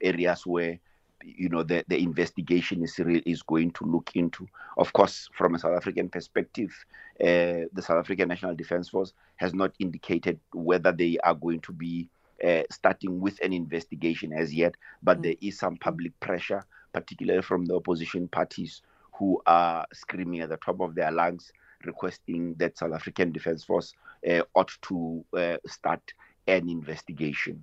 areas 0.00 0.46
where 0.46 0.78
you 1.24 1.48
know 1.48 1.62
the, 1.62 1.84
the 1.88 1.98
investigation 1.98 2.82
is 2.82 2.98
re- 2.98 3.22
is 3.26 3.42
going 3.42 3.70
to 3.72 3.84
look 3.84 4.10
into. 4.14 4.46
Of 4.76 4.92
course, 4.92 5.28
from 5.34 5.54
a 5.54 5.58
South 5.58 5.76
African 5.76 6.08
perspective, 6.08 6.70
uh, 7.20 7.68
the 7.72 7.82
South 7.82 7.98
African 7.98 8.28
National 8.28 8.54
Defence 8.54 8.88
Force 8.88 9.12
has 9.36 9.54
not 9.54 9.72
indicated 9.78 10.38
whether 10.52 10.92
they 10.92 11.18
are 11.24 11.34
going 11.34 11.60
to 11.60 11.72
be 11.72 12.08
uh, 12.44 12.62
starting 12.70 13.20
with 13.20 13.38
an 13.42 13.52
investigation 13.52 14.32
as 14.32 14.52
yet, 14.52 14.74
but 15.02 15.18
mm. 15.18 15.22
there 15.24 15.34
is 15.40 15.58
some 15.58 15.76
public 15.76 16.18
pressure, 16.20 16.64
particularly 16.92 17.42
from 17.42 17.64
the 17.64 17.74
opposition 17.74 18.28
parties 18.28 18.82
who 19.12 19.40
are 19.46 19.86
screaming 19.92 20.40
at 20.40 20.48
the 20.48 20.56
top 20.56 20.80
of 20.80 20.94
their 20.94 21.12
lungs, 21.12 21.52
requesting 21.84 22.54
that 22.54 22.78
South 22.78 22.92
African 22.92 23.32
Defence 23.32 23.64
Force 23.64 23.94
uh, 24.28 24.42
ought 24.54 24.72
to 24.82 25.24
uh, 25.36 25.56
start 25.66 26.00
an 26.46 26.68
investigation. 26.68 27.62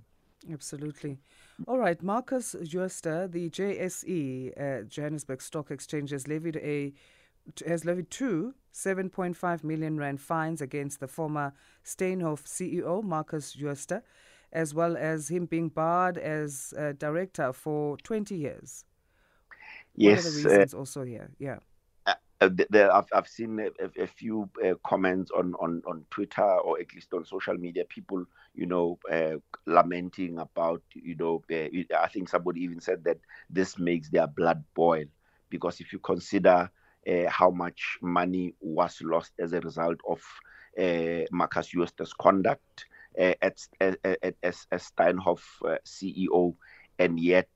Absolutely. 0.50 1.18
All 1.66 1.78
right, 1.78 2.02
Marcus 2.02 2.56
Jooste, 2.64 3.30
the 3.30 3.50
JSE, 3.50 4.52
uh, 4.58 4.82
Johannesburg 4.84 5.42
Stock 5.42 5.70
Exchange, 5.70 6.10
has 6.10 6.26
levied 6.26 6.56
a 6.56 6.92
has 7.66 7.84
levied 7.84 8.10
two 8.10 8.54
7.5 8.72 9.64
million 9.64 9.98
rand 9.98 10.20
fines 10.20 10.60
against 10.60 11.00
the 11.00 11.08
former 11.08 11.52
Steinhoff 11.84 12.44
CEO 12.44 13.02
Marcus 13.02 13.52
Jooste, 13.52 14.02
as 14.52 14.74
well 14.74 14.96
as 14.96 15.28
him 15.28 15.46
being 15.46 15.68
barred 15.68 16.16
as 16.16 16.72
a 16.76 16.92
director 16.92 17.52
for 17.52 17.96
20 17.98 18.34
years. 18.36 18.84
Yes, 19.94 20.24
what 20.24 20.26
are 20.26 20.30
the 20.30 20.48
reasons 20.48 20.74
uh, 20.74 20.78
also 20.78 21.02
here? 21.02 21.30
Yeah. 21.38 21.58
Uh, 22.40 22.48
the, 22.48 22.90
I've, 22.90 23.08
I've 23.12 23.28
seen 23.28 23.60
a, 23.60 24.02
a 24.02 24.06
few 24.06 24.48
uh, 24.64 24.74
comments 24.86 25.30
on, 25.30 25.54
on, 25.60 25.82
on 25.86 26.06
Twitter 26.10 26.42
or 26.42 26.80
at 26.80 26.94
least 26.94 27.12
on 27.12 27.24
social 27.26 27.54
media, 27.54 27.84
people, 27.84 28.24
you 28.54 28.64
know, 28.64 28.98
uh, 29.12 29.36
lamenting 29.66 30.38
about, 30.38 30.82
you 30.94 31.14
know, 31.16 31.42
uh, 31.52 31.96
I 31.98 32.08
think 32.08 32.30
somebody 32.30 32.62
even 32.62 32.80
said 32.80 33.04
that 33.04 33.18
this 33.50 33.78
makes 33.78 34.08
their 34.08 34.26
blood 34.26 34.64
boil. 34.74 35.04
Because 35.50 35.80
if 35.80 35.92
you 35.92 35.98
consider 35.98 36.70
uh, 37.06 37.28
how 37.28 37.50
much 37.50 37.98
money 38.00 38.54
was 38.60 39.02
lost 39.02 39.32
as 39.38 39.52
a 39.52 39.60
result 39.60 39.98
of 40.08 40.22
uh, 40.78 41.26
Marcus 41.30 41.68
Jooste's 41.68 42.14
conduct 42.14 42.86
as, 43.18 43.68
as, 43.80 43.96
Steinhoff 44.72 45.42
CEO, 45.84 46.54
and 46.98 47.18
yet, 47.18 47.48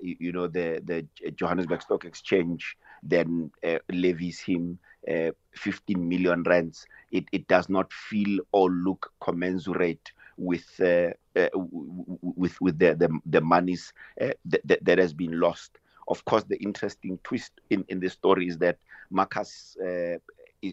you 0.00 0.32
know, 0.32 0.48
the, 0.48 0.80
the 0.82 1.30
Johannesburg 1.32 1.82
Stock 1.82 2.04
Exchange 2.04 2.76
then 3.04 3.50
uh, 3.66 3.78
levies 3.90 4.40
him 4.40 4.78
uh, 5.10 5.30
15 5.54 6.08
million 6.08 6.42
rands, 6.44 6.86
it, 7.12 7.24
it 7.32 7.46
does 7.46 7.68
not 7.68 7.92
feel 7.92 8.40
or 8.52 8.70
look 8.70 9.12
commensurate 9.20 10.10
with 10.36 10.80
uh, 10.80 11.10
uh 11.38 11.48
with 11.54 12.60
with 12.60 12.76
the 12.78 12.94
the, 12.94 13.08
the 13.26 13.40
monies 13.40 13.92
uh, 14.20 14.30
that, 14.44 14.84
that 14.84 14.98
has 14.98 15.12
been 15.12 15.38
lost. 15.38 15.78
of 16.08 16.24
course, 16.24 16.44
the 16.44 16.56
interesting 16.56 17.18
twist 17.22 17.52
in, 17.70 17.84
in 17.88 18.00
the 18.00 18.10
story 18.10 18.48
is 18.48 18.58
that 18.58 18.78
Marcus 19.10 19.76
uh, 19.80 20.18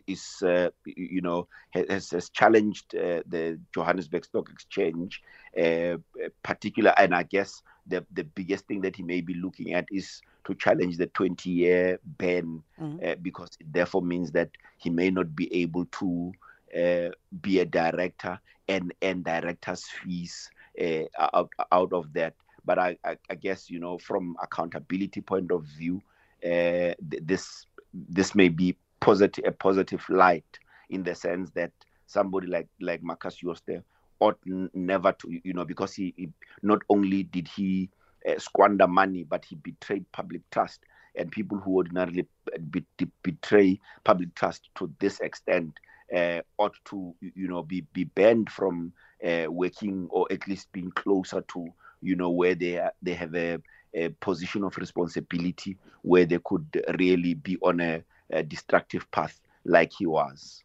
is, 0.07 0.41
uh, 0.43 0.69
you 0.85 1.21
know, 1.21 1.47
has, 1.71 2.11
has 2.11 2.29
challenged 2.29 2.95
uh, 2.95 3.21
the 3.27 3.59
Johannesburg 3.73 4.25
Stock 4.25 4.49
Exchange, 4.51 5.21
uh, 5.61 5.97
particular, 6.43 6.93
and 6.97 7.13
I 7.13 7.23
guess 7.23 7.61
the 7.87 8.05
the 8.13 8.23
biggest 8.23 8.67
thing 8.67 8.81
that 8.81 8.95
he 8.95 9.03
may 9.03 9.21
be 9.21 9.33
looking 9.33 9.73
at 9.73 9.87
is 9.91 10.21
to 10.45 10.55
challenge 10.55 10.97
the 10.97 11.07
20 11.07 11.49
year 11.49 11.99
ban, 12.17 12.63
mm-hmm. 12.79 13.05
Uh, 13.05 13.15
because 13.21 13.49
it 13.59 13.71
therefore 13.71 14.01
means 14.01 14.31
that 14.31 14.49
he 14.77 14.89
may 14.89 15.09
not 15.09 15.35
be 15.35 15.53
able 15.53 15.85
to 15.85 16.31
uh, 16.77 17.09
be 17.41 17.59
a 17.59 17.65
director 17.65 18.39
and 18.67 18.93
and 19.01 19.23
directors 19.23 19.85
fees 19.85 20.49
uh, 20.81 21.03
out, 21.33 21.49
out 21.71 21.93
of 21.93 22.11
that. 22.13 22.33
But 22.63 22.79
I, 22.79 22.97
I, 23.03 23.17
I, 23.29 23.35
guess 23.35 23.69
you 23.69 23.79
know 23.79 23.97
from 23.97 24.35
accountability 24.41 25.21
point 25.21 25.51
of 25.51 25.65
view, 25.65 26.01
uh, 26.45 26.93
this 26.99 27.65
this 27.93 28.35
may 28.35 28.49
be 28.49 28.77
positive 28.99 29.43
a 29.47 29.51
positive 29.51 30.03
light 30.09 30.59
in 30.89 31.03
the 31.03 31.15
sense 31.15 31.51
that 31.51 31.71
somebody 32.05 32.47
like 32.47 32.67
like 32.79 33.03
Marcus 33.03 33.35
Jooste 33.35 33.81
ought 34.19 34.37
n- 34.47 34.69
never 34.73 35.11
to 35.11 35.39
you 35.43 35.53
know 35.53 35.65
because 35.65 35.93
he, 35.93 36.13
he 36.15 36.29
not 36.61 36.81
only 36.89 37.23
did 37.23 37.47
he 37.47 37.89
uh, 38.29 38.37
squander 38.37 38.87
money 38.87 39.23
but 39.23 39.45
he 39.45 39.55
betrayed 39.55 40.05
public 40.11 40.41
trust 40.51 40.81
and 41.15 41.31
people 41.31 41.57
who 41.57 41.77
ordinarily 41.77 42.25
be, 42.69 42.85
betray 43.23 43.79
public 44.03 44.33
trust 44.35 44.69
to 44.75 44.91
this 44.99 45.19
extent 45.19 45.73
uh, 46.15 46.41
ought 46.57 46.75
to 46.85 47.15
you 47.21 47.47
know 47.47 47.63
be 47.63 47.81
be 47.93 48.03
banned 48.03 48.49
from 48.49 48.91
uh, 49.25 49.45
working 49.49 50.07
or 50.09 50.27
at 50.31 50.47
least 50.47 50.71
being 50.71 50.91
closer 50.91 51.41
to 51.41 51.67
you 52.01 52.15
know 52.15 52.29
where 52.29 52.55
they 52.55 52.77
are, 52.77 52.91
they 53.01 53.13
have 53.13 53.33
a, 53.35 53.57
a, 53.93 54.09
position 54.19 54.63
of 54.63 54.75
responsibility 54.77 55.77
where 56.01 56.25
they 56.25 56.39
could 56.43 56.65
really 56.99 57.35
be 57.35 57.57
on 57.61 57.79
a, 57.79 58.03
a 58.31 58.43
destructive 58.43 59.09
path 59.11 59.39
like 59.65 59.91
he 59.97 60.05
was. 60.05 60.63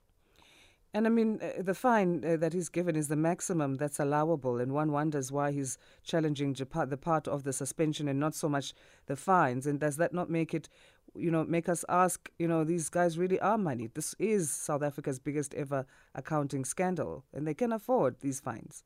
And 0.97 1.07
I 1.07 1.11
mean, 1.11 1.41
uh, 1.43 1.61
the 1.61 1.75
fine 1.75 2.25
uh, 2.25 2.39
that 2.39 2.55
he's 2.55 2.71
given 2.71 2.97
is 2.97 3.09
the 3.09 3.17
maximum 3.17 3.75
that's 3.75 4.01
allowable, 4.01 4.59
and 4.63 4.73
one 4.73 4.93
wonders 4.93 5.31
why 5.31 5.53
he's 5.53 5.77
challenging 6.03 6.55
the 6.55 6.97
part 6.97 7.29
of 7.29 7.43
the 7.45 7.53
suspension 7.53 8.09
and 8.09 8.19
not 8.19 8.35
so 8.35 8.49
much 8.49 8.73
the 9.05 9.15
fines. 9.15 9.67
And 9.67 9.79
does 9.79 9.99
that 9.99 10.15
not 10.15 10.31
make 10.31 10.55
it, 10.55 10.71
you 11.15 11.31
know, 11.31 11.45
make 11.45 11.69
us 11.69 11.85
ask, 11.91 12.31
you 12.39 12.49
know, 12.49 12.65
these 12.65 12.89
guys 12.89 13.19
really 13.19 13.39
are 13.41 13.59
money? 13.59 13.91
This 13.93 14.15
is 14.19 14.51
South 14.51 14.83
Africa's 14.83 15.19
biggest 15.19 15.53
ever 15.53 15.85
accounting 16.15 16.65
scandal, 16.65 17.25
and 17.35 17.47
they 17.47 17.53
can 17.53 17.75
afford 17.75 18.17
these 18.23 18.41
fines. 18.41 18.83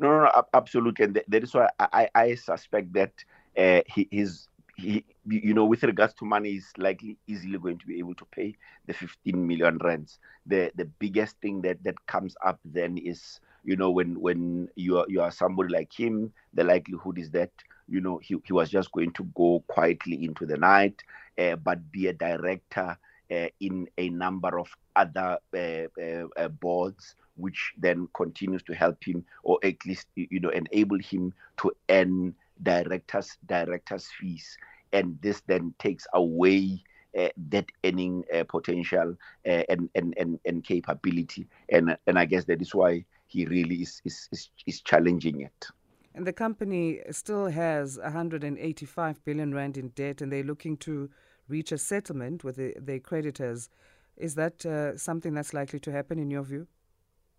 No, 0.00 0.08
no, 0.08 0.24
no 0.24 0.42
absolutely, 0.54 1.04
and 1.04 1.22
that 1.28 1.42
is 1.44 1.54
why 1.54 1.68
I, 1.78 2.08
I 2.16 2.34
suspect 2.34 2.92
that 2.94 3.12
uh, 3.56 3.82
he, 3.86 4.08
his 4.10 4.48
he, 4.76 5.04
you 5.26 5.54
know, 5.54 5.64
with 5.64 5.82
regards 5.84 6.14
to 6.14 6.24
money, 6.24 6.50
is 6.56 6.72
likely 6.76 7.16
easily 7.26 7.58
going 7.58 7.78
to 7.78 7.86
be 7.86 7.98
able 7.98 8.14
to 8.16 8.24
pay 8.26 8.54
the 8.86 8.92
15 8.92 9.46
million 9.46 9.78
rands. 9.78 10.18
The 10.46 10.70
the 10.74 10.84
biggest 10.84 11.36
thing 11.40 11.62
that 11.62 11.82
that 11.84 12.06
comes 12.06 12.34
up 12.44 12.58
then 12.64 12.98
is, 12.98 13.40
you 13.64 13.76
know, 13.76 13.90
when 13.90 14.20
when 14.20 14.68
you 14.76 14.98
are 14.98 15.06
you 15.08 15.20
are 15.22 15.30
somebody 15.30 15.72
like 15.72 15.92
him, 15.92 16.32
the 16.54 16.64
likelihood 16.64 17.18
is 17.18 17.30
that 17.32 17.50
you 17.88 18.00
know 18.00 18.18
he, 18.18 18.36
he 18.44 18.52
was 18.52 18.70
just 18.70 18.90
going 18.92 19.12
to 19.12 19.24
go 19.34 19.62
quietly 19.68 20.24
into 20.24 20.46
the 20.46 20.56
night, 20.56 21.02
uh, 21.38 21.56
but 21.56 21.90
be 21.92 22.08
a 22.08 22.12
director 22.12 22.96
uh, 23.30 23.48
in 23.60 23.88
a 23.98 24.08
number 24.10 24.58
of 24.58 24.68
other 24.96 25.38
uh, 25.56 26.48
boards 26.60 27.16
which 27.36 27.72
then 27.78 28.06
continues 28.14 28.62
to 28.62 28.74
help 28.74 29.02
him 29.02 29.24
or 29.42 29.58
at 29.62 29.74
least 29.86 30.06
you 30.14 30.38
know 30.40 30.50
enable 30.50 30.98
him 30.98 31.32
to 31.56 31.72
earn 31.88 32.34
directors 32.62 33.38
directors 33.46 34.08
fees 34.20 34.56
and 34.92 35.18
this 35.22 35.42
then 35.46 35.74
takes 35.78 36.06
away 36.14 36.82
uh, 37.18 37.28
that 37.50 37.66
earning 37.84 38.24
uh, 38.34 38.44
potential 38.44 39.16
uh, 39.46 39.62
and, 39.68 39.90
and, 39.94 40.14
and 40.16 40.38
and 40.46 40.64
capability 40.64 41.46
and 41.68 41.96
and 42.06 42.18
I 42.18 42.24
guess 42.24 42.44
that 42.46 42.62
is 42.62 42.74
why 42.74 43.04
he 43.26 43.46
really 43.46 43.76
is 43.76 44.00
is, 44.04 44.28
is, 44.32 44.50
is 44.66 44.80
challenging 44.80 45.40
it. 45.40 45.66
And 46.14 46.26
the 46.26 46.32
company 46.32 47.00
still 47.10 47.46
has 47.46 47.98
185 47.98 49.24
billion 49.24 49.54
rand 49.54 49.78
in 49.78 49.88
debt, 49.88 50.20
and 50.20 50.30
they're 50.30 50.42
looking 50.42 50.76
to 50.78 51.08
reach 51.48 51.72
a 51.72 51.78
settlement 51.78 52.44
with 52.44 52.56
the, 52.56 52.74
their 52.78 53.00
creditors. 53.00 53.70
Is 54.16 54.34
that 54.34 54.66
uh, 54.66 54.96
something 54.98 55.32
that's 55.32 55.54
likely 55.54 55.80
to 55.80 55.90
happen 55.90 56.18
in 56.18 56.30
your 56.30 56.42
view? 56.42 56.66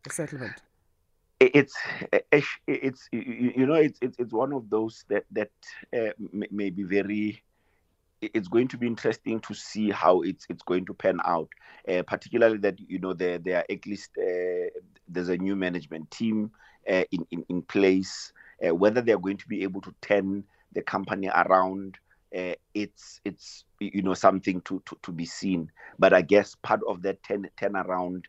A 0.07 0.11
settlement? 0.11 0.63
It's 1.53 1.75
it's 2.67 3.07
you 3.11 3.65
know 3.65 3.75
it's 3.75 3.99
it's, 4.01 4.15
it's 4.19 4.33
one 4.33 4.53
of 4.53 4.69
those 4.69 5.05
that 5.09 5.25
that 5.31 5.51
uh, 5.95 6.11
may 6.51 6.69
be 6.69 6.83
very 6.83 7.43
it's 8.21 8.47
going 8.47 8.67
to 8.69 8.77
be 8.77 8.87
interesting 8.87 9.39
to 9.41 9.53
see 9.53 9.91
how 9.91 10.21
it's 10.21 10.45
it's 10.49 10.63
going 10.63 10.85
to 10.85 10.93
pan 10.93 11.19
out. 11.25 11.49
Uh, 11.87 12.01
particularly 12.03 12.57
that 12.57 12.79
you 12.79 12.99
know 12.99 13.13
there 13.13 13.37
there 13.37 13.57
are 13.57 13.65
at 13.69 13.85
least 13.85 14.11
uh, 14.17 14.69
there's 15.07 15.29
a 15.29 15.37
new 15.37 15.55
management 15.55 16.09
team 16.11 16.51
uh, 16.89 17.03
in, 17.11 17.25
in 17.31 17.45
in 17.49 17.61
place. 17.63 18.31
Uh, 18.65 18.73
whether 18.73 19.01
they're 19.01 19.17
going 19.17 19.37
to 19.37 19.47
be 19.47 19.63
able 19.63 19.81
to 19.81 19.93
turn 20.01 20.43
the 20.73 20.81
company 20.81 21.29
around 21.35 21.97
uh, 22.37 22.53
it's 22.73 23.19
it's 23.25 23.65
you 23.79 24.01
know 24.01 24.13
something 24.13 24.61
to, 24.61 24.81
to 24.85 24.97
to 25.01 25.11
be 25.11 25.25
seen. 25.25 25.69
But 25.99 26.13
i 26.13 26.21
guess 26.21 26.55
part 26.55 26.81
of 26.87 27.01
that 27.01 27.21
turn 27.23 27.49
turnaround 27.59 28.23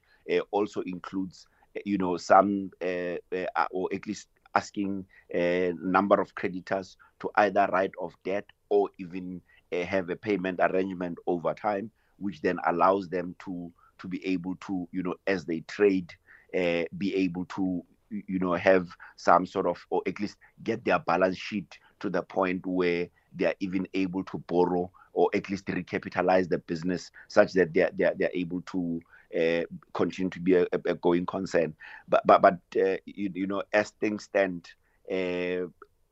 also 0.51 0.81
includes 0.81 1.47
you 1.85 1.99
know, 1.99 2.17
some 2.17 2.71
uh, 2.83 3.17
uh, 3.33 3.67
or 3.71 3.89
at 3.93 4.07
least 4.07 4.29
asking 4.55 5.05
a 5.35 5.73
number 5.81 6.21
of 6.21 6.35
creditors 6.35 6.97
to 7.21 7.31
either 7.37 7.69
write 7.73 7.93
off 7.99 8.15
debt 8.25 8.47
or 8.69 8.89
even 8.99 9.41
uh, 9.73 9.85
have 9.85 10.11
a 10.11 10.17
payment 10.17 10.61
arrangement 10.63 11.19
over 11.27 11.55
time, 11.55 11.91
which 12.19 12.41
then 12.41 12.59
allows 12.67 13.09
them 13.09 13.35
to 13.45 13.73
to 13.99 14.09
be 14.09 14.25
able 14.27 14.55
to, 14.57 14.89
you 14.93 15.03
know, 15.03 15.15
as 15.27 15.45
they 15.45 15.61
trade, 15.61 16.13
uh, 16.55 16.83
be 16.99 17.15
able 17.15 17.45
to, 17.47 17.83
you 18.11 18.39
know, 18.39 18.55
have 18.55 18.89
some 19.17 19.47
sort 19.47 19.67
of, 19.67 19.79
or 19.91 20.03
at 20.07 20.19
least 20.21 20.37
get 20.63 20.85
their 20.85 20.99
balance 20.99 21.39
sheet 21.39 21.79
to 22.01 22.11
the 22.11 22.23
point 22.23 22.67
where 22.67 23.09
they 23.35 23.47
are 23.47 23.55
even 23.61 23.87
able 23.95 24.23
to 24.25 24.39
borrow 24.47 24.91
or 25.13 25.31
at 25.35 25.49
least 25.49 25.67
recapitalize 25.67 26.49
the 26.49 26.59
business 26.59 27.11
such 27.29 27.53
that 27.53 27.73
they're, 27.73 27.91
they're, 27.97 28.15
they're 28.19 28.31
able 28.35 28.61
to 28.63 29.01
uh, 29.35 29.65
continue 29.93 30.31
to 30.31 30.41
be 30.41 30.55
a, 30.55 30.67
a, 30.73 30.95
going 30.95 31.27
concern. 31.27 31.75
But 32.09 32.27
but 32.27 32.43
but 32.43 32.59
uh, 32.77 32.97
you, 33.05 33.31
you, 33.35 33.47
know, 33.47 33.63
as 33.73 33.91
things 33.91 34.25
stand, 34.25 34.69
uh, 35.11 35.67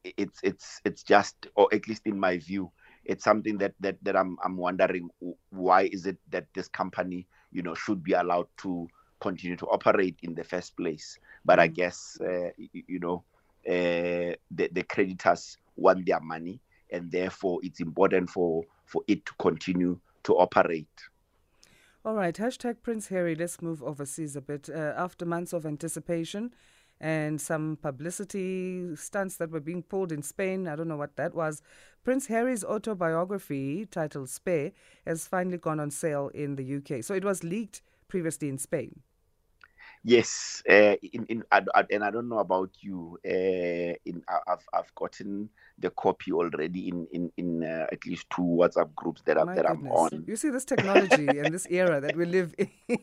it's 0.04 0.40
it's 0.42 0.80
it's 0.84 1.02
just, 1.02 1.46
or 1.54 1.68
at 1.72 1.86
least 1.88 2.02
in 2.06 2.18
my 2.18 2.38
view, 2.38 2.70
it's 3.04 3.24
something 3.24 3.58
that 3.58 3.74
that 3.80 3.96
that 4.02 4.16
I'm 4.16 4.36
I'm 4.44 4.56
wondering 4.56 5.08
why 5.50 5.82
is 5.82 6.06
it 6.06 6.18
that 6.30 6.46
this 6.54 6.68
company 6.68 7.26
you 7.52 7.62
know 7.62 7.74
should 7.74 8.02
be 8.02 8.12
allowed 8.12 8.48
to 8.58 8.88
continue 9.20 9.56
to 9.56 9.66
operate 9.66 10.18
in 10.22 10.34
the 10.34 10.44
first 10.44 10.76
place. 10.76 11.18
But 11.44 11.60
I 11.60 11.68
mm. 11.68 11.74
guess 11.74 12.18
uh, 12.20 12.50
you, 12.56 12.82
you, 12.88 12.98
know 12.98 13.24
uh, 13.66 14.34
the 14.50 14.68
the 14.72 14.82
creditors 14.82 15.58
want 15.76 16.06
their 16.06 16.20
money, 16.20 16.60
and 16.90 17.10
therefore 17.10 17.60
it's 17.62 17.80
important 17.80 18.30
for 18.30 18.64
for 18.86 19.02
it 19.06 19.24
to 19.26 19.32
continue 19.38 19.98
to 20.24 20.36
operate. 20.36 20.88
All 22.04 22.14
right, 22.16 22.34
hashtag 22.34 22.82
Prince 22.82 23.06
Harry. 23.08 23.36
Let's 23.36 23.62
move 23.62 23.80
overseas 23.80 24.34
a 24.34 24.40
bit. 24.40 24.68
Uh, 24.68 24.92
after 24.96 25.24
months 25.24 25.52
of 25.52 25.64
anticipation 25.64 26.52
and 27.00 27.40
some 27.40 27.78
publicity 27.80 28.96
stunts 28.96 29.36
that 29.36 29.52
were 29.52 29.60
being 29.60 29.84
pulled 29.84 30.10
in 30.10 30.20
Spain, 30.20 30.66
I 30.66 30.74
don't 30.74 30.88
know 30.88 30.96
what 30.96 31.14
that 31.14 31.32
was, 31.32 31.62
Prince 32.02 32.26
Harry's 32.26 32.64
autobiography 32.64 33.86
titled 33.86 34.30
Spare 34.30 34.72
has 35.06 35.28
finally 35.28 35.58
gone 35.58 35.78
on 35.78 35.92
sale 35.92 36.28
in 36.34 36.56
the 36.56 36.76
UK. 36.78 37.04
So 37.04 37.14
it 37.14 37.24
was 37.24 37.44
leaked 37.44 37.82
previously 38.08 38.48
in 38.48 38.58
Spain. 38.58 39.02
Yes, 40.04 40.62
uh, 40.68 40.96
in, 41.12 41.26
in 41.26 41.44
I, 41.52 41.62
I, 41.74 41.84
and 41.92 42.02
I 42.02 42.10
don't 42.10 42.28
know 42.28 42.40
about 42.40 42.70
you. 42.80 43.18
Uh, 43.24 43.94
in 44.04 44.22
I've 44.28 44.66
I've 44.74 44.92
gotten 44.96 45.48
the 45.78 45.90
copy 45.90 46.32
already 46.32 46.88
in 46.88 47.06
in 47.12 47.30
in 47.36 47.62
uh, 47.62 47.86
at 47.92 48.04
least 48.04 48.28
two 48.30 48.42
WhatsApp 48.42 48.92
groups 48.96 49.22
that, 49.26 49.38
I, 49.38 49.54
that 49.54 49.70
I'm 49.70 49.86
on. 49.86 50.24
You 50.26 50.34
see 50.34 50.50
this 50.50 50.64
technology 50.64 51.28
and 51.28 51.54
this 51.54 51.68
era 51.70 52.00
that 52.00 52.16
we 52.16 52.24
live 52.24 52.52
in. 52.58 52.68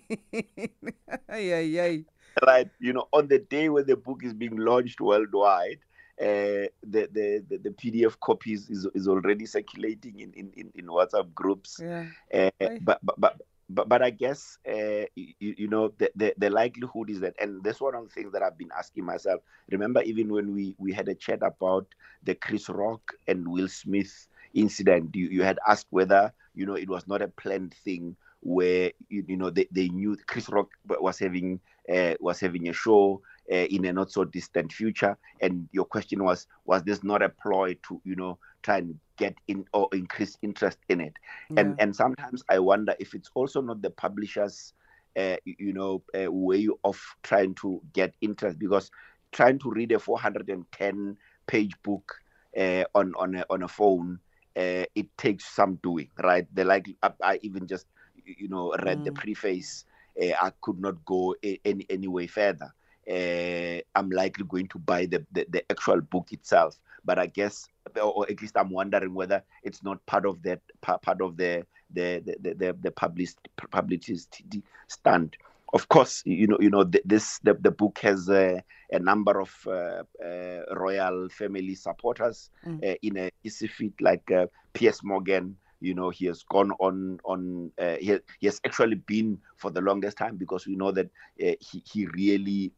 yeah, 1.30 1.60
yeah. 1.60 1.98
Right, 2.46 2.70
you 2.80 2.94
know, 2.94 3.08
on 3.14 3.28
the 3.28 3.40
day 3.40 3.70
when 3.70 3.86
the 3.86 3.96
book 3.96 4.22
is 4.24 4.34
being 4.34 4.58
launched 4.58 5.00
worldwide, 5.02 5.80
uh, 6.22 6.68
the, 6.84 7.08
the, 7.12 7.44
the, 7.50 7.58
the, 7.64 7.70
PDF 7.70 8.20
copies 8.20 8.70
is, 8.70 8.86
is 8.94 9.08
already 9.08 9.46
circulating 9.46 10.20
in, 10.20 10.34
in, 10.34 10.72
in 10.76 10.86
WhatsApp 10.86 11.34
groups. 11.34 11.80
Yeah. 11.82 12.06
Uh, 12.34 12.50
but, 12.82 13.00
but, 13.04 13.20
but 13.20 13.42
but 13.70 13.88
but 13.88 14.02
I 14.02 14.10
guess 14.10 14.58
uh, 14.68 15.06
you, 15.16 15.34
you, 15.40 15.68
know 15.68 15.94
the, 15.98 16.12
the, 16.16 16.34
the 16.38 16.50
likelihood 16.50 17.10
is 17.10 17.20
that, 17.22 17.36
and 17.40 17.64
that's 17.64 17.80
one 17.80 17.96
of 17.96 18.04
the 18.04 18.10
things 18.10 18.32
that 18.34 18.42
I've 18.42 18.58
been 18.58 18.72
asking 18.78 19.06
myself. 19.06 19.42
Remember, 19.72 20.02
even 20.02 20.34
when 20.34 20.54
we 20.54 20.76
we 20.80 20.92
had 20.92 21.08
a 21.08 21.16
chat 21.16 21.40
about 21.44 21.88
the 22.24 22.36
Chris 22.36 22.68
Rock 22.70 23.02
and 23.28 23.48
Will 23.48 23.68
Smith 23.68 24.28
incident, 24.54 25.16
you, 25.16 25.28
you 25.28 25.44
had 25.44 25.60
asked 25.68 25.88
whether 25.92 26.34
you 26.56 26.66
know 26.66 26.76
it 26.76 26.90
was 26.90 27.08
not 27.08 27.22
a 27.22 27.28
planned 27.28 27.76
thing 27.86 28.16
where 28.42 28.92
you, 29.10 29.24
you 29.28 29.38
know 29.38 29.50
they, 29.50 29.68
they 29.72 29.90
knew 29.90 30.18
Chris 30.28 30.50
Rock 30.50 30.70
was 30.88 31.20
having 31.20 31.60
uh, 31.94 32.16
was 32.20 32.40
having 32.40 32.70
a 32.70 32.74
show 32.74 33.22
uh, 33.52 33.56
in 33.56 33.86
a 33.86 33.94
not 33.94 34.12
so 34.12 34.24
distant 34.26 34.72
future, 34.72 35.16
and 35.42 35.70
your 35.72 35.86
question 35.86 36.24
was 36.24 36.48
was 36.66 36.84
this 36.84 37.04
not 37.04 37.22
a 37.22 37.30
ploy 37.30 37.76
to 37.88 38.02
you 38.04 38.16
know 38.16 38.40
try 38.64 38.78
and 38.78 39.00
get 39.18 39.36
in 39.48 39.66
or 39.74 39.88
increase 39.94 40.38
interest 40.42 40.78
in 40.90 41.02
it. 41.02 41.14
Yeah. 41.50 41.62
And 41.62 41.76
and 41.80 41.96
sometimes 41.96 42.44
I 42.50 42.60
wonder 42.60 42.96
if 43.00 43.14
it's 43.14 43.30
also 43.34 43.62
not 43.62 43.82
the 43.82 43.90
publishers, 43.90 44.74
uh, 45.18 45.38
you 45.46 45.74
know, 45.74 46.02
uh, 46.20 46.32
way 46.32 46.68
of 46.84 47.00
trying 47.24 47.56
to 47.56 47.82
get 47.94 48.14
interest 48.22 48.60
because 48.60 48.92
trying 49.32 49.60
to 49.60 49.70
read 49.70 49.92
a 49.92 50.00
410 50.00 51.18
page 51.48 51.74
book 51.84 52.16
uh, 52.58 52.84
on 52.96 53.14
on 53.16 53.36
a, 53.36 53.46
on 53.50 53.64
a 53.64 53.68
phone, 53.68 54.20
uh, 54.56 54.86
it 54.96 55.18
takes 55.18 55.46
some 55.46 55.76
doing, 55.84 56.10
right? 56.24 56.48
The 56.54 56.66
like 56.66 56.88
I, 57.04 57.12
I 57.24 57.40
even 57.44 57.68
just 57.68 57.86
you 58.26 58.48
know 58.48 58.74
read 58.84 59.00
mm. 59.00 59.06
the 59.06 59.12
preface. 59.12 59.86
Uh, 60.22 60.34
I 60.42 60.52
could 60.62 60.80
not 60.80 61.06
go 61.06 61.36
any 61.44 61.86
any 61.90 62.08
way 62.08 62.28
further. 62.28 62.74
Uh, 63.10 63.82
I'm 63.96 64.12
likely 64.12 64.46
going 64.46 64.68
to 64.68 64.78
buy 64.78 65.08
the, 65.08 65.26
the, 65.32 65.48
the 65.50 65.72
actual 65.72 66.02
book 66.02 66.32
itself. 66.32 66.78
But 67.06 67.20
I 67.20 67.28
guess, 67.28 67.68
or 68.02 68.26
at 68.30 68.42
least 68.42 68.58
I'm 68.58 68.70
wondering 68.70 69.14
whether 69.14 69.44
it's 69.64 69.84
not 69.84 70.06
part 70.06 70.26
of 70.26 70.42
that 70.44 70.62
part 70.82 71.22
of 71.22 71.38
the 71.38 71.66
the 71.94 72.22
the 72.44 72.54
the, 72.54 72.78
the 72.82 72.92
published 72.92 73.40
publicist 73.72 74.42
stand 74.88 75.36
of 75.74 75.88
course, 75.88 76.24
you 76.26 76.48
know, 76.48 76.58
you 76.60 76.70
know, 76.70 76.84
this 76.84 77.40
the, 77.40 77.54
the 77.54 77.72
book 77.72 78.00
has 78.00 78.30
a, 78.30 78.64
a 78.92 79.00
number 79.00 79.40
of 79.40 79.56
uh, 79.68 80.04
uh, 80.24 80.76
royal 80.76 81.30
family 81.30 81.76
supporters 81.76 82.50
mm. 82.66 82.84
uh, 82.84 82.96
in 83.02 83.18
a 83.18 83.32
specific 83.42 83.94
like 84.02 84.30
uh, 84.32 84.48
Piers 84.74 85.04
Morgan. 85.04 85.56
You 85.82 85.94
know, 85.94 86.10
he 86.10 86.26
has 86.26 86.44
gone 86.44 86.72
on 86.80 87.20
on. 87.24 87.72
Uh, 87.78 87.96
he, 88.02 88.18
he 88.40 88.48
has 88.48 88.60
actually 88.66 88.96
been 88.96 89.40
for 89.56 89.72
the 89.72 89.80
longest 89.80 90.18
time 90.18 90.36
because 90.36 90.68
we 90.68 90.76
know 90.76 90.92
that 90.92 91.06
uh, 91.42 91.54
he 91.62 91.84
he 91.86 92.06
really 92.08 92.74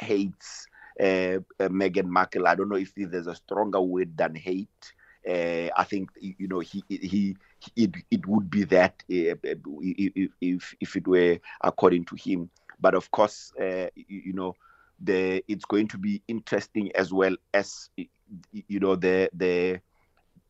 hates 0.00 0.66
Meghan 1.00 2.06
Markle. 2.06 2.46
I 2.46 2.54
don't 2.54 2.68
know 2.68 2.76
if 2.76 2.92
there's 2.96 3.26
a 3.26 3.34
stronger 3.34 3.80
word 3.80 4.16
than 4.16 4.34
hate. 4.34 4.92
I 5.26 5.84
think 5.84 6.10
you 6.20 6.48
know 6.48 6.60
he 6.60 6.84
he 6.88 7.36
it 7.76 7.94
it 8.10 8.26
would 8.26 8.50
be 8.50 8.64
that 8.64 9.02
uh, 9.10 9.36
if, 9.42 10.30
if 10.40 10.74
if 10.80 10.96
it 10.96 11.06
were 11.06 11.38
according 11.62 12.04
to 12.06 12.16
him. 12.16 12.50
But 12.80 12.94
of 12.94 13.10
course, 13.10 13.52
uh, 13.60 13.88
you, 13.94 14.22
you, 14.26 14.32
know, 14.32 14.54
the 15.00 15.42
it's 15.48 15.64
going 15.64 15.88
to 15.88 15.98
be 15.98 16.22
interesting 16.28 16.94
as 16.94 17.12
well 17.12 17.36
as 17.52 17.88
you 17.96 18.80
know 18.80 18.96
the 18.96 19.30
the 19.32 19.80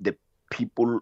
the 0.00 0.16
people, 0.50 1.00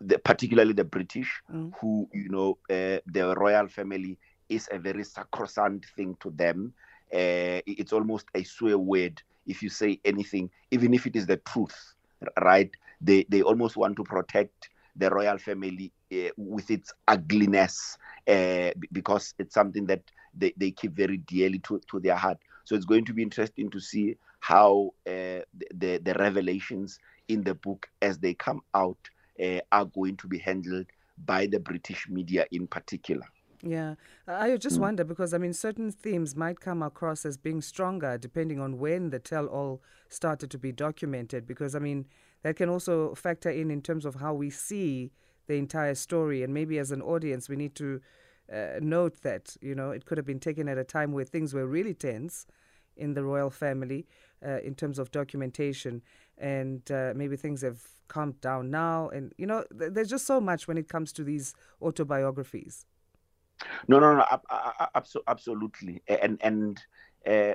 the, 0.00 0.18
particularly 0.18 0.72
the 0.72 0.84
British, 0.84 1.42
mm. 1.52 1.72
who 1.80 2.08
you 2.12 2.28
know 2.28 2.58
uh, 2.70 3.00
the 3.06 3.34
royal 3.36 3.68
family 3.68 4.18
is 4.48 4.68
a 4.72 4.78
very 4.78 5.04
sacrosanct 5.04 5.86
thing 5.96 6.16
to 6.20 6.30
them. 6.30 6.74
Uh, 7.12 7.60
it's 7.66 7.92
almost 7.92 8.26
a 8.34 8.42
swear 8.42 8.78
word 8.78 9.20
if 9.46 9.62
you 9.62 9.68
say 9.68 9.98
anything, 10.04 10.50
even 10.70 10.94
if 10.94 11.06
it 11.06 11.16
is 11.16 11.26
the 11.26 11.36
truth, 11.38 11.94
right? 12.40 12.70
They 13.00 13.26
they 13.28 13.42
almost 13.42 13.76
want 13.76 13.96
to 13.96 14.04
protect 14.04 14.70
the 14.96 15.10
royal 15.10 15.38
family 15.38 15.92
uh, 16.12 16.28
with 16.36 16.70
its 16.70 16.92
ugliness 17.08 17.96
uh, 18.28 18.70
because 18.92 19.34
it's 19.38 19.54
something 19.54 19.86
that 19.86 20.02
they, 20.36 20.52
they 20.56 20.70
keep 20.70 20.92
very 20.92 21.18
dearly 21.18 21.58
to, 21.60 21.80
to 21.90 22.00
their 22.00 22.16
heart. 22.16 22.38
So 22.64 22.74
it's 22.74 22.84
going 22.84 23.04
to 23.06 23.14
be 23.14 23.22
interesting 23.22 23.70
to 23.70 23.80
see 23.80 24.16
how 24.40 24.90
uh, 25.06 25.40
the, 25.74 25.98
the 26.02 26.14
revelations 26.18 26.98
in 27.28 27.42
the 27.42 27.54
book 27.54 27.88
as 28.02 28.18
they 28.18 28.34
come 28.34 28.60
out 28.74 28.98
are 29.72 29.84
going 29.86 30.16
to 30.18 30.28
be 30.28 30.38
handled 30.38 30.86
by 31.24 31.46
the 31.46 31.58
British 31.58 32.08
media 32.08 32.46
in 32.50 32.66
particular. 32.66 33.26
Yeah, 33.62 33.96
I 34.26 34.56
just 34.56 34.78
mm. 34.78 34.80
wonder 34.80 35.04
because 35.04 35.34
I 35.34 35.38
mean, 35.38 35.52
certain 35.52 35.92
themes 35.92 36.34
might 36.34 36.60
come 36.60 36.82
across 36.82 37.26
as 37.26 37.36
being 37.36 37.60
stronger 37.60 38.16
depending 38.16 38.58
on 38.58 38.78
when 38.78 39.10
the 39.10 39.18
tell 39.18 39.46
all 39.46 39.82
started 40.08 40.50
to 40.52 40.58
be 40.58 40.72
documented. 40.72 41.46
Because 41.46 41.74
I 41.74 41.78
mean, 41.78 42.06
that 42.42 42.56
can 42.56 42.70
also 42.70 43.14
factor 43.14 43.50
in 43.50 43.70
in 43.70 43.82
terms 43.82 44.06
of 44.06 44.16
how 44.16 44.32
we 44.32 44.50
see 44.50 45.12
the 45.46 45.56
entire 45.56 45.94
story. 45.94 46.42
And 46.42 46.54
maybe 46.54 46.78
as 46.78 46.90
an 46.90 47.02
audience, 47.02 47.48
we 47.48 47.56
need 47.56 47.74
to 47.74 48.00
uh, 48.52 48.78
note 48.80 49.20
that, 49.22 49.56
you 49.60 49.74
know, 49.74 49.90
it 49.90 50.06
could 50.06 50.16
have 50.16 50.26
been 50.26 50.40
taken 50.40 50.68
at 50.68 50.78
a 50.78 50.84
time 50.84 51.12
where 51.12 51.24
things 51.24 51.52
were 51.52 51.66
really 51.66 51.94
tense 51.94 52.46
in 52.96 53.14
the 53.14 53.24
royal 53.24 53.50
family 53.50 54.06
uh, 54.46 54.60
in 54.60 54.74
terms 54.74 54.98
of 54.98 55.10
documentation. 55.10 56.02
And 56.38 56.90
uh, 56.90 57.12
maybe 57.14 57.36
things 57.36 57.62
have 57.62 57.82
calmed 58.08 58.40
down 58.40 58.70
now. 58.70 59.08
And, 59.08 59.32
you 59.36 59.46
know, 59.46 59.64
th- 59.78 59.92
there's 59.92 60.08
just 60.08 60.26
so 60.26 60.40
much 60.40 60.66
when 60.66 60.78
it 60.78 60.88
comes 60.88 61.12
to 61.14 61.24
these 61.24 61.54
autobiographies. 61.82 62.86
No, 63.88 63.98
no, 63.98 64.16
no, 64.16 64.24
absolutely. 65.26 66.02
And, 66.08 66.38
and, 66.42 66.80
uh, 67.26 67.54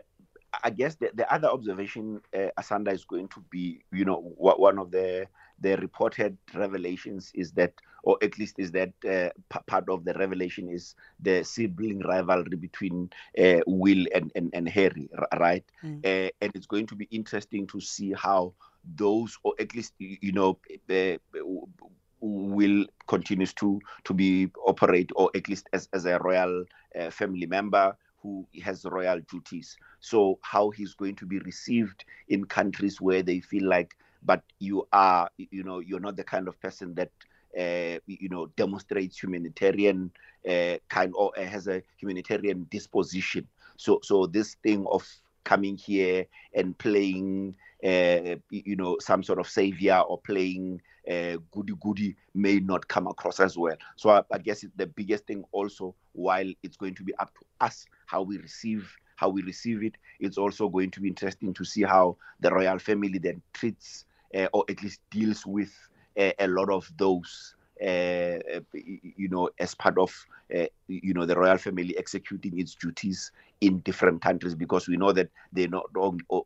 I 0.64 0.70
guess 0.70 0.96
the, 0.96 1.12
the 1.14 1.32
other 1.34 1.50
observation, 1.50 2.22
uh, 2.34 2.48
Asanda, 2.58 2.94
is 2.94 3.04
going 3.04 3.28
to 3.30 3.44
be, 3.50 3.84
you 3.92 4.06
know, 4.06 4.22
one 4.38 4.80
of 4.80 4.92
the 4.92 5.28
the 5.60 5.78
reported 5.78 6.38
revelations 6.54 7.32
is 7.34 7.52
that, 7.54 7.74
or 8.04 8.18
at 8.22 8.38
least 8.38 8.56
is 8.58 8.72
that 8.72 8.92
uh, 9.10 9.30
part 9.68 9.90
of 9.90 10.04
the 10.04 10.14
revelation 10.16 10.70
is 10.70 10.96
the 11.20 11.44
sibling 11.44 12.00
rivalry 12.00 12.58
between 12.58 13.10
uh, 13.40 13.60
Will 13.66 14.06
and, 14.14 14.32
and, 14.36 14.50
and 14.54 14.68
Harry, 14.68 15.10
right? 15.40 15.64
Mm. 15.84 16.06
Uh, 16.06 16.32
and 16.42 16.52
it's 16.56 16.68
going 16.68 16.88
to 16.88 16.96
be 16.96 17.08
interesting 17.12 17.68
to 17.68 17.80
see 17.80 18.14
how 18.14 18.54
those, 18.96 19.38
or 19.44 19.54
at 19.60 19.74
least, 19.74 19.94
you 19.98 20.34
know, 20.34 20.60
will 22.22 22.86
continues 23.08 23.54
to 23.54 23.80
to 24.04 24.14
be 24.14 24.50
operate, 24.66 25.12
or 25.16 25.30
at 25.36 25.48
least 25.48 25.70
as, 25.74 25.90
as 25.94 26.06
a 26.06 26.20
royal 26.20 26.66
uh, 27.00 27.10
family 27.10 27.46
member 27.46 27.96
who 28.22 28.48
has 28.64 28.86
royal 28.86 29.20
duties. 29.30 29.78
So 30.00 30.40
how 30.42 30.72
he's 30.72 30.96
going 30.96 31.16
to 31.18 31.26
be 31.26 31.40
received 31.40 32.06
in 32.28 32.46
countries 32.46 33.00
where 33.00 33.22
they 33.22 33.40
feel 33.40 33.68
like, 33.68 33.96
but 34.24 34.42
you 34.58 34.88
are, 34.92 35.30
you 35.38 35.64
know, 35.64 35.80
you're 35.80 36.00
not 36.00 36.18
the 36.18 36.24
kind 36.24 36.48
of 36.48 36.60
person 36.60 36.96
that, 36.96 37.12
uh, 37.60 38.00
you 38.08 38.30
know, 38.30 38.48
demonstrates 38.58 39.22
humanitarian 39.22 40.12
uh, 40.50 40.78
kind 40.90 41.14
or 41.16 41.32
uh, 41.38 41.44
has 41.44 41.68
a 41.68 41.84
humanitarian 41.98 42.66
disposition. 42.72 43.48
So, 43.78 44.00
so 44.02 44.26
this 44.26 44.56
thing 44.64 44.86
of 44.90 45.08
coming 45.46 45.78
here 45.78 46.26
and 46.54 46.78
playing, 46.78 47.56
uh, 47.84 48.36
you 48.50 48.76
know, 48.76 48.98
some 49.00 49.24
sort 49.24 49.40
of 49.40 49.48
savior 49.48 50.00
or 50.00 50.20
playing 50.20 50.82
uh, 51.10 51.38
goody 51.52 51.74
goody 51.80 52.16
may 52.34 52.60
not 52.60 52.88
come 52.88 53.08
across 53.08 53.40
as 53.40 53.58
well. 53.58 53.78
So 53.96 54.10
I, 54.10 54.24
I 54.32 54.40
guess 54.40 54.66
the 54.76 54.88
biggest 54.88 55.26
thing 55.26 55.46
also, 55.54 55.96
while 56.14 56.52
it's 56.64 56.78
going 56.78 56.96
to 56.96 57.04
be 57.04 57.16
up 57.16 57.34
to 57.36 57.46
us 57.62 57.86
how 58.08 58.24
we 58.24 58.38
receive 58.38 58.92
how 59.16 59.30
we 59.30 59.42
receive 59.44 59.82
it, 59.82 59.96
it's 60.20 60.38
also 60.38 60.68
going 60.68 60.92
to 60.92 61.00
be 61.00 61.08
interesting 61.08 61.54
to 61.54 61.64
see 61.64 61.84
how 61.84 62.18
the 62.42 62.52
royal 62.52 62.80
family 62.80 63.18
then 63.18 63.42
treats 63.54 64.04
uh, 64.36 64.48
or 64.52 64.66
at 64.70 64.84
least 64.84 65.00
deals 65.10 65.46
with 65.46 65.72
uh, 66.20 66.32
a 66.40 66.48
lot 66.48 66.70
of 66.70 66.92
those. 66.98 67.56
Uh, 67.82 68.40
you 68.74 69.28
know, 69.30 69.50
as 69.60 69.76
part 69.76 69.98
of 69.98 70.14
uh, 70.56 70.66
you 70.88 71.14
know 71.14 71.26
the 71.26 71.36
royal 71.36 71.58
family 71.58 71.98
executing 71.98 72.60
its 72.60 72.76
duties 72.76 73.32
in 73.62 73.80
different 73.80 74.22
countries, 74.22 74.56
because 74.56 74.88
we 74.88 74.98
know 74.98 75.12
that 75.12 75.30
they're 75.52 75.68
not 75.68 75.86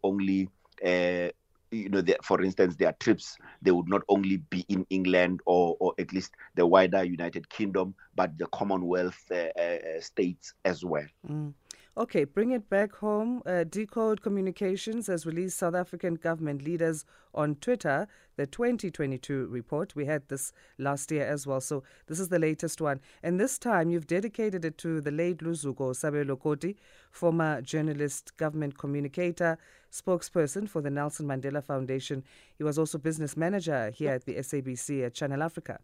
only 0.03 0.49
uh, 0.85 1.29
you 1.71 1.89
know, 1.89 2.01
the, 2.01 2.17
for 2.23 2.41
instance, 2.41 2.75
their 2.75 2.93
trips, 2.93 3.37
they 3.61 3.71
would 3.71 3.87
not 3.87 4.01
only 4.09 4.37
be 4.37 4.65
in 4.69 4.85
England 4.89 5.39
or, 5.45 5.77
or 5.79 5.93
at 5.99 6.11
least 6.13 6.33
the 6.55 6.65
wider 6.65 7.03
United 7.03 7.47
Kingdom, 7.49 7.93
but 8.15 8.35
the 8.37 8.47
Commonwealth 8.47 9.19
uh, 9.31 9.59
uh, 9.59 9.99
states 9.99 10.53
as 10.65 10.83
well. 10.83 11.05
Mm. 11.29 11.53
Okay, 11.99 12.23
bring 12.23 12.51
it 12.51 12.69
back 12.69 12.95
home. 12.95 13.41
Uh, 13.45 13.65
Decode 13.65 14.21
Communications 14.21 15.07
has 15.07 15.25
released 15.25 15.57
South 15.57 15.75
African 15.75 16.15
government 16.15 16.62
leaders 16.62 17.03
on 17.35 17.55
Twitter 17.55 18.07
the 18.38 18.47
2022 18.47 19.47
report. 19.47 19.97
We 19.97 20.05
had 20.05 20.25
this 20.29 20.53
last 20.77 21.12
year 21.12 21.27
as 21.27 21.45
well, 21.45 21.59
so 21.59 21.83
this 22.07 22.17
is 22.21 22.29
the 22.29 22.39
latest 22.39 22.79
one. 22.79 23.01
And 23.21 23.38
this 23.38 23.59
time 23.59 23.89
you've 23.89 24.07
dedicated 24.07 24.63
it 24.63 24.77
to 24.77 25.01
the 25.01 25.12
late 25.12 25.39
Luzuko 25.39 25.91
Sabelo 25.91 26.75
former 27.12 27.62
journalist, 27.62 28.38
government 28.38 28.77
communicator, 28.77 29.57
spokesperson 29.91 30.69
for 30.69 30.79
the 30.79 30.89
Nelson 30.89 31.25
Mandela 31.25 31.62
Foundation. 31.62 32.23
He 32.57 32.63
was 32.63 32.79
also 32.79 32.97
business 32.97 33.35
manager 33.35 33.89
here 33.89 34.12
at 34.12 34.23
the 34.23 34.35
SABC 34.35 35.05
at 35.05 35.15
Channel 35.15 35.43
Africa. 35.43 35.79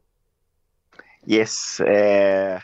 Yes. 1.26 1.82
Uh 1.82 2.62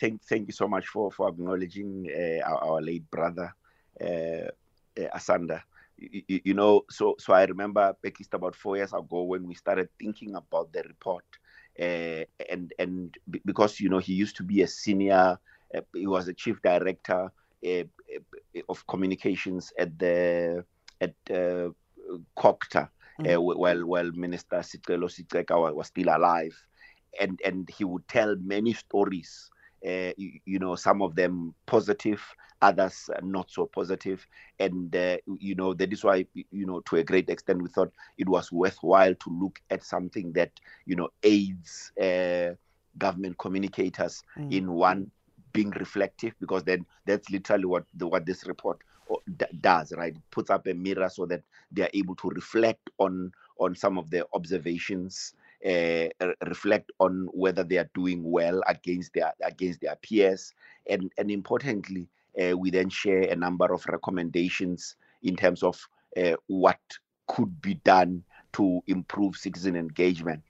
thank 0.00 0.22
thank 0.22 0.46
you 0.46 0.52
so 0.52 0.68
much 0.68 0.86
for 0.88 1.10
for 1.10 1.28
acknowledging 1.28 2.08
uh, 2.10 2.44
our, 2.48 2.64
our, 2.64 2.82
late 2.82 3.08
brother 3.10 3.54
uh, 4.00 4.04
uh, 4.04 5.08
Asanda. 5.14 5.62
You, 5.98 6.40
you, 6.44 6.54
know, 6.54 6.84
so 6.90 7.16
so 7.18 7.32
I 7.32 7.44
remember 7.44 7.96
at 8.04 8.18
least 8.18 8.34
about 8.34 8.54
four 8.54 8.76
years 8.76 8.92
ago 8.92 9.22
when 9.22 9.46
we 9.46 9.54
started 9.54 9.88
thinking 9.98 10.34
about 10.34 10.72
the 10.72 10.82
report, 10.82 11.24
uh, 11.80 12.24
and 12.50 12.72
and 12.78 13.16
because 13.46 13.80
you 13.80 13.88
know 13.88 13.98
he 13.98 14.12
used 14.12 14.36
to 14.36 14.42
be 14.42 14.62
a 14.62 14.66
senior, 14.66 15.38
uh, 15.74 15.80
he 15.94 16.06
was 16.06 16.28
a 16.28 16.34
chief 16.34 16.60
director 16.60 17.30
uh, 17.66 17.84
of 18.68 18.86
communications 18.86 19.72
at 19.78 19.98
the 19.98 20.64
at 21.00 21.14
uh, 21.30 21.70
COGTA, 22.36 22.90
mm-hmm. 23.20 23.58
while 23.58 23.86
while 23.86 24.12
Minister 24.12 24.56
Sicelo 24.56 25.08
Shiceka 25.08 25.74
was 25.74 25.86
still 25.86 26.14
alive, 26.14 26.54
and 27.18 27.40
and 27.42 27.70
he 27.70 27.84
would 27.84 28.06
tell 28.06 28.36
many 28.36 28.74
stories 28.74 29.50
uh, 29.84 30.12
you, 30.16 30.40
you, 30.44 30.58
know, 30.58 30.74
some 30.74 31.02
of 31.02 31.14
them 31.14 31.54
positive, 31.66 32.22
others 32.62 33.10
not 33.22 33.50
so 33.50 33.66
positive. 33.66 34.26
And, 34.58 34.94
uh, 34.94 35.18
you 35.38 35.54
know, 35.54 35.74
that 35.74 35.92
is 35.92 36.04
why, 36.04 36.26
you 36.34 36.66
know, 36.66 36.80
to 36.80 36.96
a 36.96 37.04
great 37.04 37.28
extent, 37.28 37.62
we 37.62 37.68
thought 37.68 37.92
it 38.18 38.28
was 38.28 38.52
worthwhile 38.52 39.14
to 39.14 39.30
look 39.30 39.60
at 39.70 39.84
something 39.84 40.32
that, 40.32 40.52
you 40.86 40.96
know, 40.96 41.08
aids 41.22 41.92
uh, 42.00 42.54
government 42.98 43.38
communicators 43.38 44.22
mm. 44.38 44.52
in 44.52 44.72
one 44.72 45.10
being 45.52 45.70
reflective, 45.70 46.34
because 46.40 46.64
then 46.64 46.84
that's 47.06 47.30
literally 47.30 47.64
what 47.64 47.84
the, 47.94 48.06
what 48.06 48.26
this 48.26 48.46
report 48.46 48.78
does, 49.60 49.92
right? 49.96 50.14
It 50.14 50.30
puts 50.30 50.50
up 50.50 50.66
a 50.66 50.74
mirror 50.74 51.08
so 51.08 51.26
that 51.26 51.42
they 51.70 51.82
are 51.82 51.90
able 51.94 52.14
to 52.16 52.28
reflect 52.30 52.90
on 52.98 53.32
on 53.58 53.74
some 53.74 53.96
of 53.96 54.10
their 54.10 54.24
observations 54.34 55.34
uh, 55.64 56.08
reflect 56.46 56.90
on 57.00 57.28
whether 57.32 57.64
they 57.64 57.78
are 57.78 57.90
doing 57.94 58.22
well 58.22 58.62
against 58.66 59.12
their 59.14 59.32
against 59.44 59.80
their 59.80 59.96
peers, 59.96 60.52
and 60.88 61.12
and 61.18 61.30
importantly, 61.30 62.08
uh, 62.40 62.56
we 62.56 62.70
then 62.70 62.88
share 62.88 63.22
a 63.22 63.36
number 63.36 63.72
of 63.72 63.86
recommendations 63.86 64.96
in 65.22 65.36
terms 65.36 65.62
of 65.62 65.80
uh, 66.16 66.36
what 66.46 66.80
could 67.28 67.60
be 67.60 67.74
done 67.74 68.22
to 68.52 68.80
improve 68.86 69.36
citizen 69.36 69.76
engagement. 69.76 70.44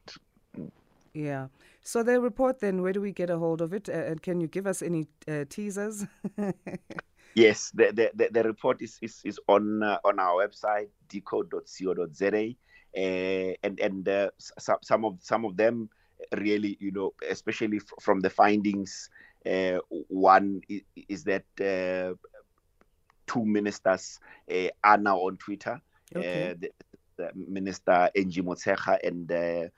Yeah. 1.14 1.48
So 1.82 2.02
the 2.02 2.20
report, 2.20 2.60
then, 2.60 2.82
where 2.82 2.92
do 2.92 3.00
we 3.00 3.12
get 3.12 3.30
a 3.30 3.38
hold 3.38 3.62
of 3.62 3.72
it? 3.72 3.88
and 3.88 4.20
can 4.20 4.40
you 4.40 4.48
give 4.48 4.66
us 4.66 4.82
any 4.82 5.06
teasers? 5.48 6.04
yes, 7.34 7.70
the, 7.74 8.10
the, 8.14 8.28
the, 8.30 8.42
report 8.42 8.82
is, 8.82 8.98
is, 9.00 9.20
is 9.24 9.40
on 9.48 9.82
uh, 9.82 9.98
on 10.04 10.18
our 10.18 10.46
website, 10.46 10.88
decode.co.za 11.08 12.26
uh, 12.26 12.52
and 12.94 13.78
and 13.80 14.08
uh, 14.08 14.30
some 14.38 14.78
some 14.82 15.04
of 15.04 15.18
some 15.20 15.44
of 15.44 15.56
them 15.56 15.88
really 16.36 16.76
you 16.80 16.90
know 16.92 17.12
especially 17.28 17.76
f- 17.76 17.92
from 18.00 18.20
the 18.20 18.30
findings 18.30 19.10
uh, 19.46 19.78
one 20.08 20.60
is, 20.68 20.82
is 21.08 21.24
that 21.24 21.44
uh, 21.60 22.14
two 23.26 23.44
ministers 23.44 24.18
uh, 24.50 24.68
are 24.82 24.98
now 24.98 25.18
on 25.18 25.36
twitter 25.36 25.80
okay. 26.14 26.50
Uh, 26.50 26.54
the, 26.58 26.70
the 27.16 27.30
minister 27.34 28.10
Angie 28.14 28.42
Motshekga 28.42 28.98
and 29.02 29.30
M- 29.32 29.70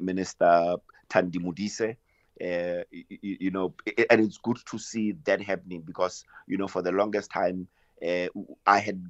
minister 0.00 0.76
Thandi 1.08 1.38
Modise 1.38 1.96
you, 2.40 3.04
you, 3.20 3.50
know 3.50 3.74
and 4.10 4.20
it's 4.20 4.38
good 4.38 4.58
to 4.70 4.78
see 4.78 5.12
that 5.24 5.40
happening 5.40 5.82
because 5.82 6.24
you 6.46 6.56
know 6.58 6.66
for 6.68 6.82
the 6.82 6.92
longest 6.92 7.30
time 7.30 7.68
i 8.66 8.78
had 8.78 9.00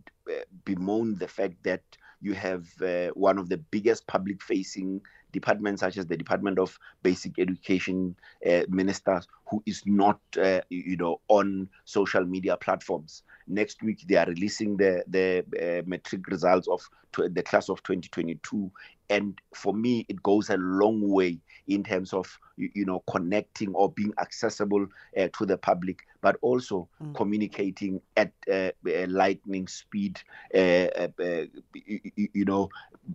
bemoaned 0.64 1.18
the 1.18 1.28
fact 1.28 1.55
that 1.62 1.83
you 2.22 2.35
have 2.35 2.66
uh, 2.82 3.08
one 3.08 3.38
of 3.38 3.48
the 3.48 3.58
biggest 3.58 4.06
public 4.06 4.42
facing 4.42 5.00
departments, 5.32 5.80
such 5.80 5.96
as 5.96 6.06
the 6.06 6.16
Department 6.16 6.58
of 6.58 6.78
Basic 7.02 7.38
Education 7.38 8.14
uh, 8.48 8.62
Minister, 8.68 9.20
who 9.50 9.62
is 9.66 9.82
not, 9.87 10.20
uh, 10.40 10.61
you 10.70 10.96
know, 10.96 11.20
on 11.28 11.68
social 11.85 12.24
media 12.24 12.56
platforms. 12.56 13.22
Next 13.46 13.83
week, 13.83 14.05
they 14.07 14.16
are 14.16 14.26
releasing 14.26 14.76
the 14.76 15.05
the 15.07 15.44
uh, 15.61 15.83
matric 15.87 16.26
results 16.28 16.68
of 16.68 16.88
the 17.16 17.42
class 17.42 17.68
of 17.68 17.83
2022, 17.83 18.70
and 19.11 19.38
for 19.55 19.74
me, 19.74 20.07
it 20.09 20.22
goes 20.22 20.50
a 20.50 20.57
long 20.57 21.09
way 21.09 21.38
in 21.68 21.85
terms 21.85 22.12
of 22.12 22.38
you, 22.57 22.70
you 22.74 22.85
know 22.85 23.02
connecting 23.11 23.74
or 23.74 23.90
being 23.92 24.12
accessible 24.18 24.87
uh, 25.16 25.28
to 25.37 25.46
the 25.46 25.57
public 25.57 26.07
but 26.20 26.37
also 26.40 26.88
mm. 27.02 27.14
communicating 27.14 28.00
at 28.16 28.33
uh, 28.50 28.70
lightning 29.09 29.66
speed 29.66 30.20
uh, 30.55 30.59
uh, 30.59 31.09
uh 31.20 31.44
you, 31.74 32.28
you, 32.33 32.44
know 32.44 32.68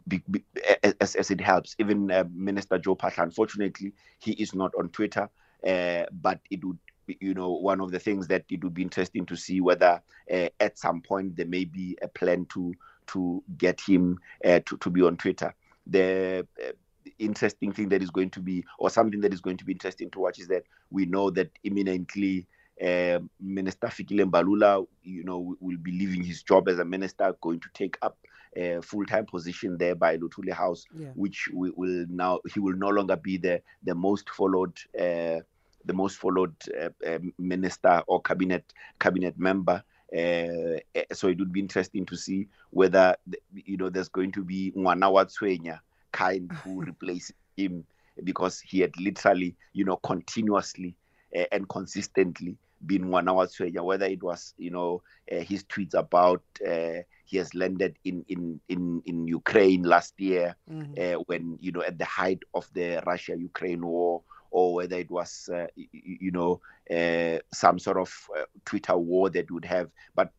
be, 0.08 0.22
be, 0.30 0.44
as, 1.02 1.16
as 1.16 1.32
it 1.32 1.42
helps 1.42 1.76
even 1.80 2.12
uh, 2.12 2.24
minister 2.34 2.78
joe 2.78 2.96
phaahla 2.96 3.24
unfortunately 3.24 3.94
he 4.20 4.32
is 4.34 4.54
not 4.54 4.72
on 4.78 4.90
twitter 4.90 5.30
but 5.64 6.40
it 6.50 6.64
would 6.64 6.78
you 7.20 7.34
know 7.34 7.52
one 7.52 7.82
of 7.82 7.92
the 7.92 8.00
things 8.00 8.28
that 8.28 8.46
it 8.50 8.64
would 8.64 8.74
be 8.74 8.82
interesting 8.82 9.26
to 9.26 9.36
see 9.36 9.62
whether 9.62 10.02
uh, 10.34 10.50
at 10.60 10.78
some 10.78 11.02
point 11.02 11.36
there 11.36 11.46
may 11.46 11.66
be 11.66 11.98
a 12.02 12.08
plan 12.08 12.46
to 12.46 12.74
to 13.08 13.42
get 13.58 13.80
him 13.80 14.20
uh, 14.46 14.60
to, 14.66 14.78
to 14.78 14.90
be 14.90 15.02
on 15.02 15.16
twitter 15.18 15.54
the 15.90 16.46
uh, 16.64 16.72
interesting 17.20 17.72
thing 17.72 17.90
that 17.90 18.02
is 18.02 18.10
going 18.10 18.30
to 18.32 18.40
be, 18.40 18.64
or 18.80 18.90
something 18.90 19.22
that 19.22 19.34
is 19.34 19.42
going 19.42 19.58
to 19.58 19.66
be 19.66 19.72
interesting 19.72 20.10
to 20.12 20.20
watch, 20.20 20.40
is 20.40 20.48
that 20.48 20.64
we 20.92 21.06
know 21.06 21.30
that 21.32 21.52
imminently 21.64 22.48
uh, 22.82 23.20
Minister 23.40 23.88
Fikile 23.88 24.30
Mbalula, 24.30 24.86
you 25.04 25.24
know, 25.24 25.56
will 25.60 25.78
be 25.78 25.92
leaving 25.92 26.24
his 26.24 26.44
job 26.44 26.68
as 26.68 26.80
a 26.80 26.86
minister, 26.86 27.34
going 27.42 27.60
to 27.60 27.70
take 27.74 27.98
up 28.02 28.18
a 28.56 28.82
full-time 28.82 29.26
position 29.26 29.78
there 29.78 29.96
by 29.96 30.18
Luthuli 30.18 30.52
House, 30.52 30.86
yeah. 30.96 31.10
which 31.16 31.50
we 31.54 31.72
will 31.72 32.06
now 32.10 32.40
he 32.54 32.60
will 32.60 32.76
no 32.76 32.90
longer 32.90 33.16
be 33.16 33.38
the 33.38 33.62
the 33.84 33.96
most 33.96 34.30
followed. 34.30 34.78
Uh, 35.88 35.94
the 35.94 35.94
most 35.94 36.18
followed 36.18 36.56
uh, 36.80 36.90
uh 37.06 37.20
minister 37.38 38.04
or 38.08 38.22
cabinet 38.22 38.74
cabinet 39.00 39.38
member. 39.38 39.84
Uh, 40.14 40.80
so 41.12 41.28
it 41.28 41.38
would 41.38 41.52
be 41.52 41.60
interesting 41.60 42.06
to 42.06 42.16
see 42.16 42.48
whether 42.70 43.16
you 43.54 43.78
know 43.78 43.90
there's 43.90 44.10
going 44.10 44.32
to 44.32 44.44
be 44.44 44.72
Ngwana 44.72 45.12
Watswenya 45.12 45.80
kind 46.12 46.52
who 46.64 46.82
replaces 46.86 47.34
him 47.58 47.86
because 48.24 48.60
he 48.62 48.80
had 48.80 48.98
literally, 48.98 49.56
you 49.74 49.86
know, 49.86 49.98
continuously 49.98 50.96
uh, 51.38 51.44
and 51.52 51.68
consistently 51.70 52.58
been 52.86 53.06
Ngwana 53.06 53.34
Watswenya, 53.34 53.84
whether 53.84 54.06
it 54.06 54.24
was, 54.24 54.54
you 54.58 54.72
know, 54.72 55.02
uh, 55.32 55.42
his 55.42 55.64
tweets 55.66 55.94
about 55.94 56.42
uh, 56.66 57.02
he 57.26 57.38
has 57.38 57.54
landed 57.54 57.98
in, 58.06 58.24
in, 58.30 58.60
in, 58.70 59.04
in 59.06 59.28
Ukraine 59.28 59.84
last 59.84 60.14
year 60.20 60.56
mm-hmm. 60.72 61.22
when, 61.28 61.58
you 61.60 61.72
know, 61.74 61.82
at 61.82 61.98
the 62.00 62.06
height 62.06 62.40
of 62.54 62.68
the 62.74 63.04
Russia 63.06 63.36
Ukraine 63.38 63.86
war, 63.86 64.24
or 64.52 64.76
whether 64.76 64.98
it 64.98 65.10
was, 65.12 65.50
you 65.76 66.32
know, 66.32 66.62
some 67.54 67.80
sort 67.80 67.98
of 67.98 68.30
Twitter 68.66 68.98
war 68.98 69.30
that 69.30 69.50
would 69.52 69.66
have. 69.66 69.90
But 70.16 70.32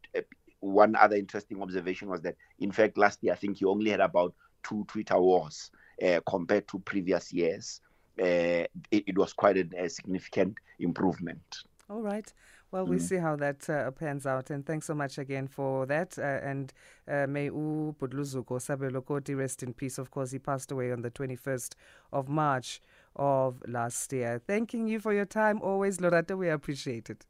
one 0.61 0.97
other 0.97 1.17
interesting 1.17 1.63
observation 1.63 2.09
was 2.09 2.23
that, 2.23 2.37
in 2.59 2.73
fact, 2.73 2.99
last 2.99 3.23
year, 3.23 3.33
I 3.33 3.37
think 3.37 3.59
he 3.59 3.65
only 3.65 3.91
had 3.91 4.01
about 4.01 4.35
two 4.63 4.85
Twitter 4.89 5.19
wars 5.19 5.71
uh, 6.03 6.21
compared 6.29 6.69
to 6.69 6.79
previous 6.81 7.33
years. 7.33 7.81
Uh, 8.21 8.67
it, 8.91 9.05
it, 9.07 9.19
was 9.19 9.33
quite 9.33 9.57
a, 9.57 9.85
a, 9.85 9.89
significant 9.89 10.57
improvement. 10.81 11.59
All 11.89 12.03
right. 12.03 12.33
Well, 12.73 12.85
we'll 12.85 12.99
mm. 12.99 13.09
see 13.09 13.17
how 13.17 13.37
that 13.37 13.71
uh, 13.71 13.91
pans 13.93 14.27
out. 14.27 14.51
And 14.51 14.67
thanks 14.67 14.87
so 14.87 14.95
much 14.95 15.19
again 15.19 15.47
for 15.47 15.87
that. 15.87 16.19
Uh, 16.19 16.23
and 16.23 16.73
uh, 17.07 17.27
may 17.29 17.45
U 17.45 17.95
Budluzuko 17.99 18.59
Sabelokoti 18.59 19.37
rest 19.37 19.63
in 19.63 19.73
peace. 19.73 19.99
Of 19.99 20.11
course, 20.11 20.33
he 20.33 20.41
passed 20.41 20.73
away 20.73 20.91
on 20.91 21.03
the 21.03 21.11
21st 21.13 21.75
of 22.13 22.29
March 22.29 22.81
of 23.19 23.63
last 23.67 24.13
year. 24.13 24.41
Thanking 24.47 24.87
you 24.87 25.01
for 25.01 25.13
your 25.13 25.25
time 25.25 25.61
always, 25.63 25.99
Lorato. 25.99 26.37
We 26.37 26.49
appreciate 26.49 27.11
it. 27.11 27.27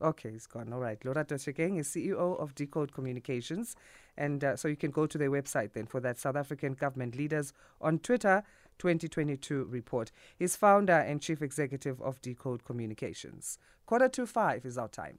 Okay, 0.00 0.32
he's 0.32 0.46
gone. 0.46 0.72
All 0.72 0.80
right. 0.80 1.00
Lorato 1.00 1.36
Tshenkeng 1.36 1.78
is 1.78 1.88
CEO 1.88 2.38
of 2.38 2.54
Decode 2.54 2.92
Communications. 2.92 3.76
And 4.16 4.44
uh, 4.44 4.56
so 4.56 4.68
you 4.68 4.76
can 4.76 4.90
go 4.90 5.06
to 5.06 5.16
their 5.18 5.30
website 5.30 5.72
then 5.72 5.86
for 5.86 6.00
that 6.00 6.18
South 6.18 6.36
African 6.36 6.74
government 6.74 7.16
leaders 7.16 7.52
on 7.80 7.98
Twitter 7.98 8.42
2022 8.78 9.64
report. 9.70 10.12
He's 10.38 10.56
founder 10.56 10.92
and 10.92 11.22
chief 11.22 11.40
executive 11.40 12.00
of 12.02 12.20
Decode 12.20 12.64
Communications. 12.64 13.58
Quarter 13.86 14.08
to 14.10 14.26
five 14.26 14.66
is 14.66 14.76
our 14.76 14.88
time. 14.88 15.18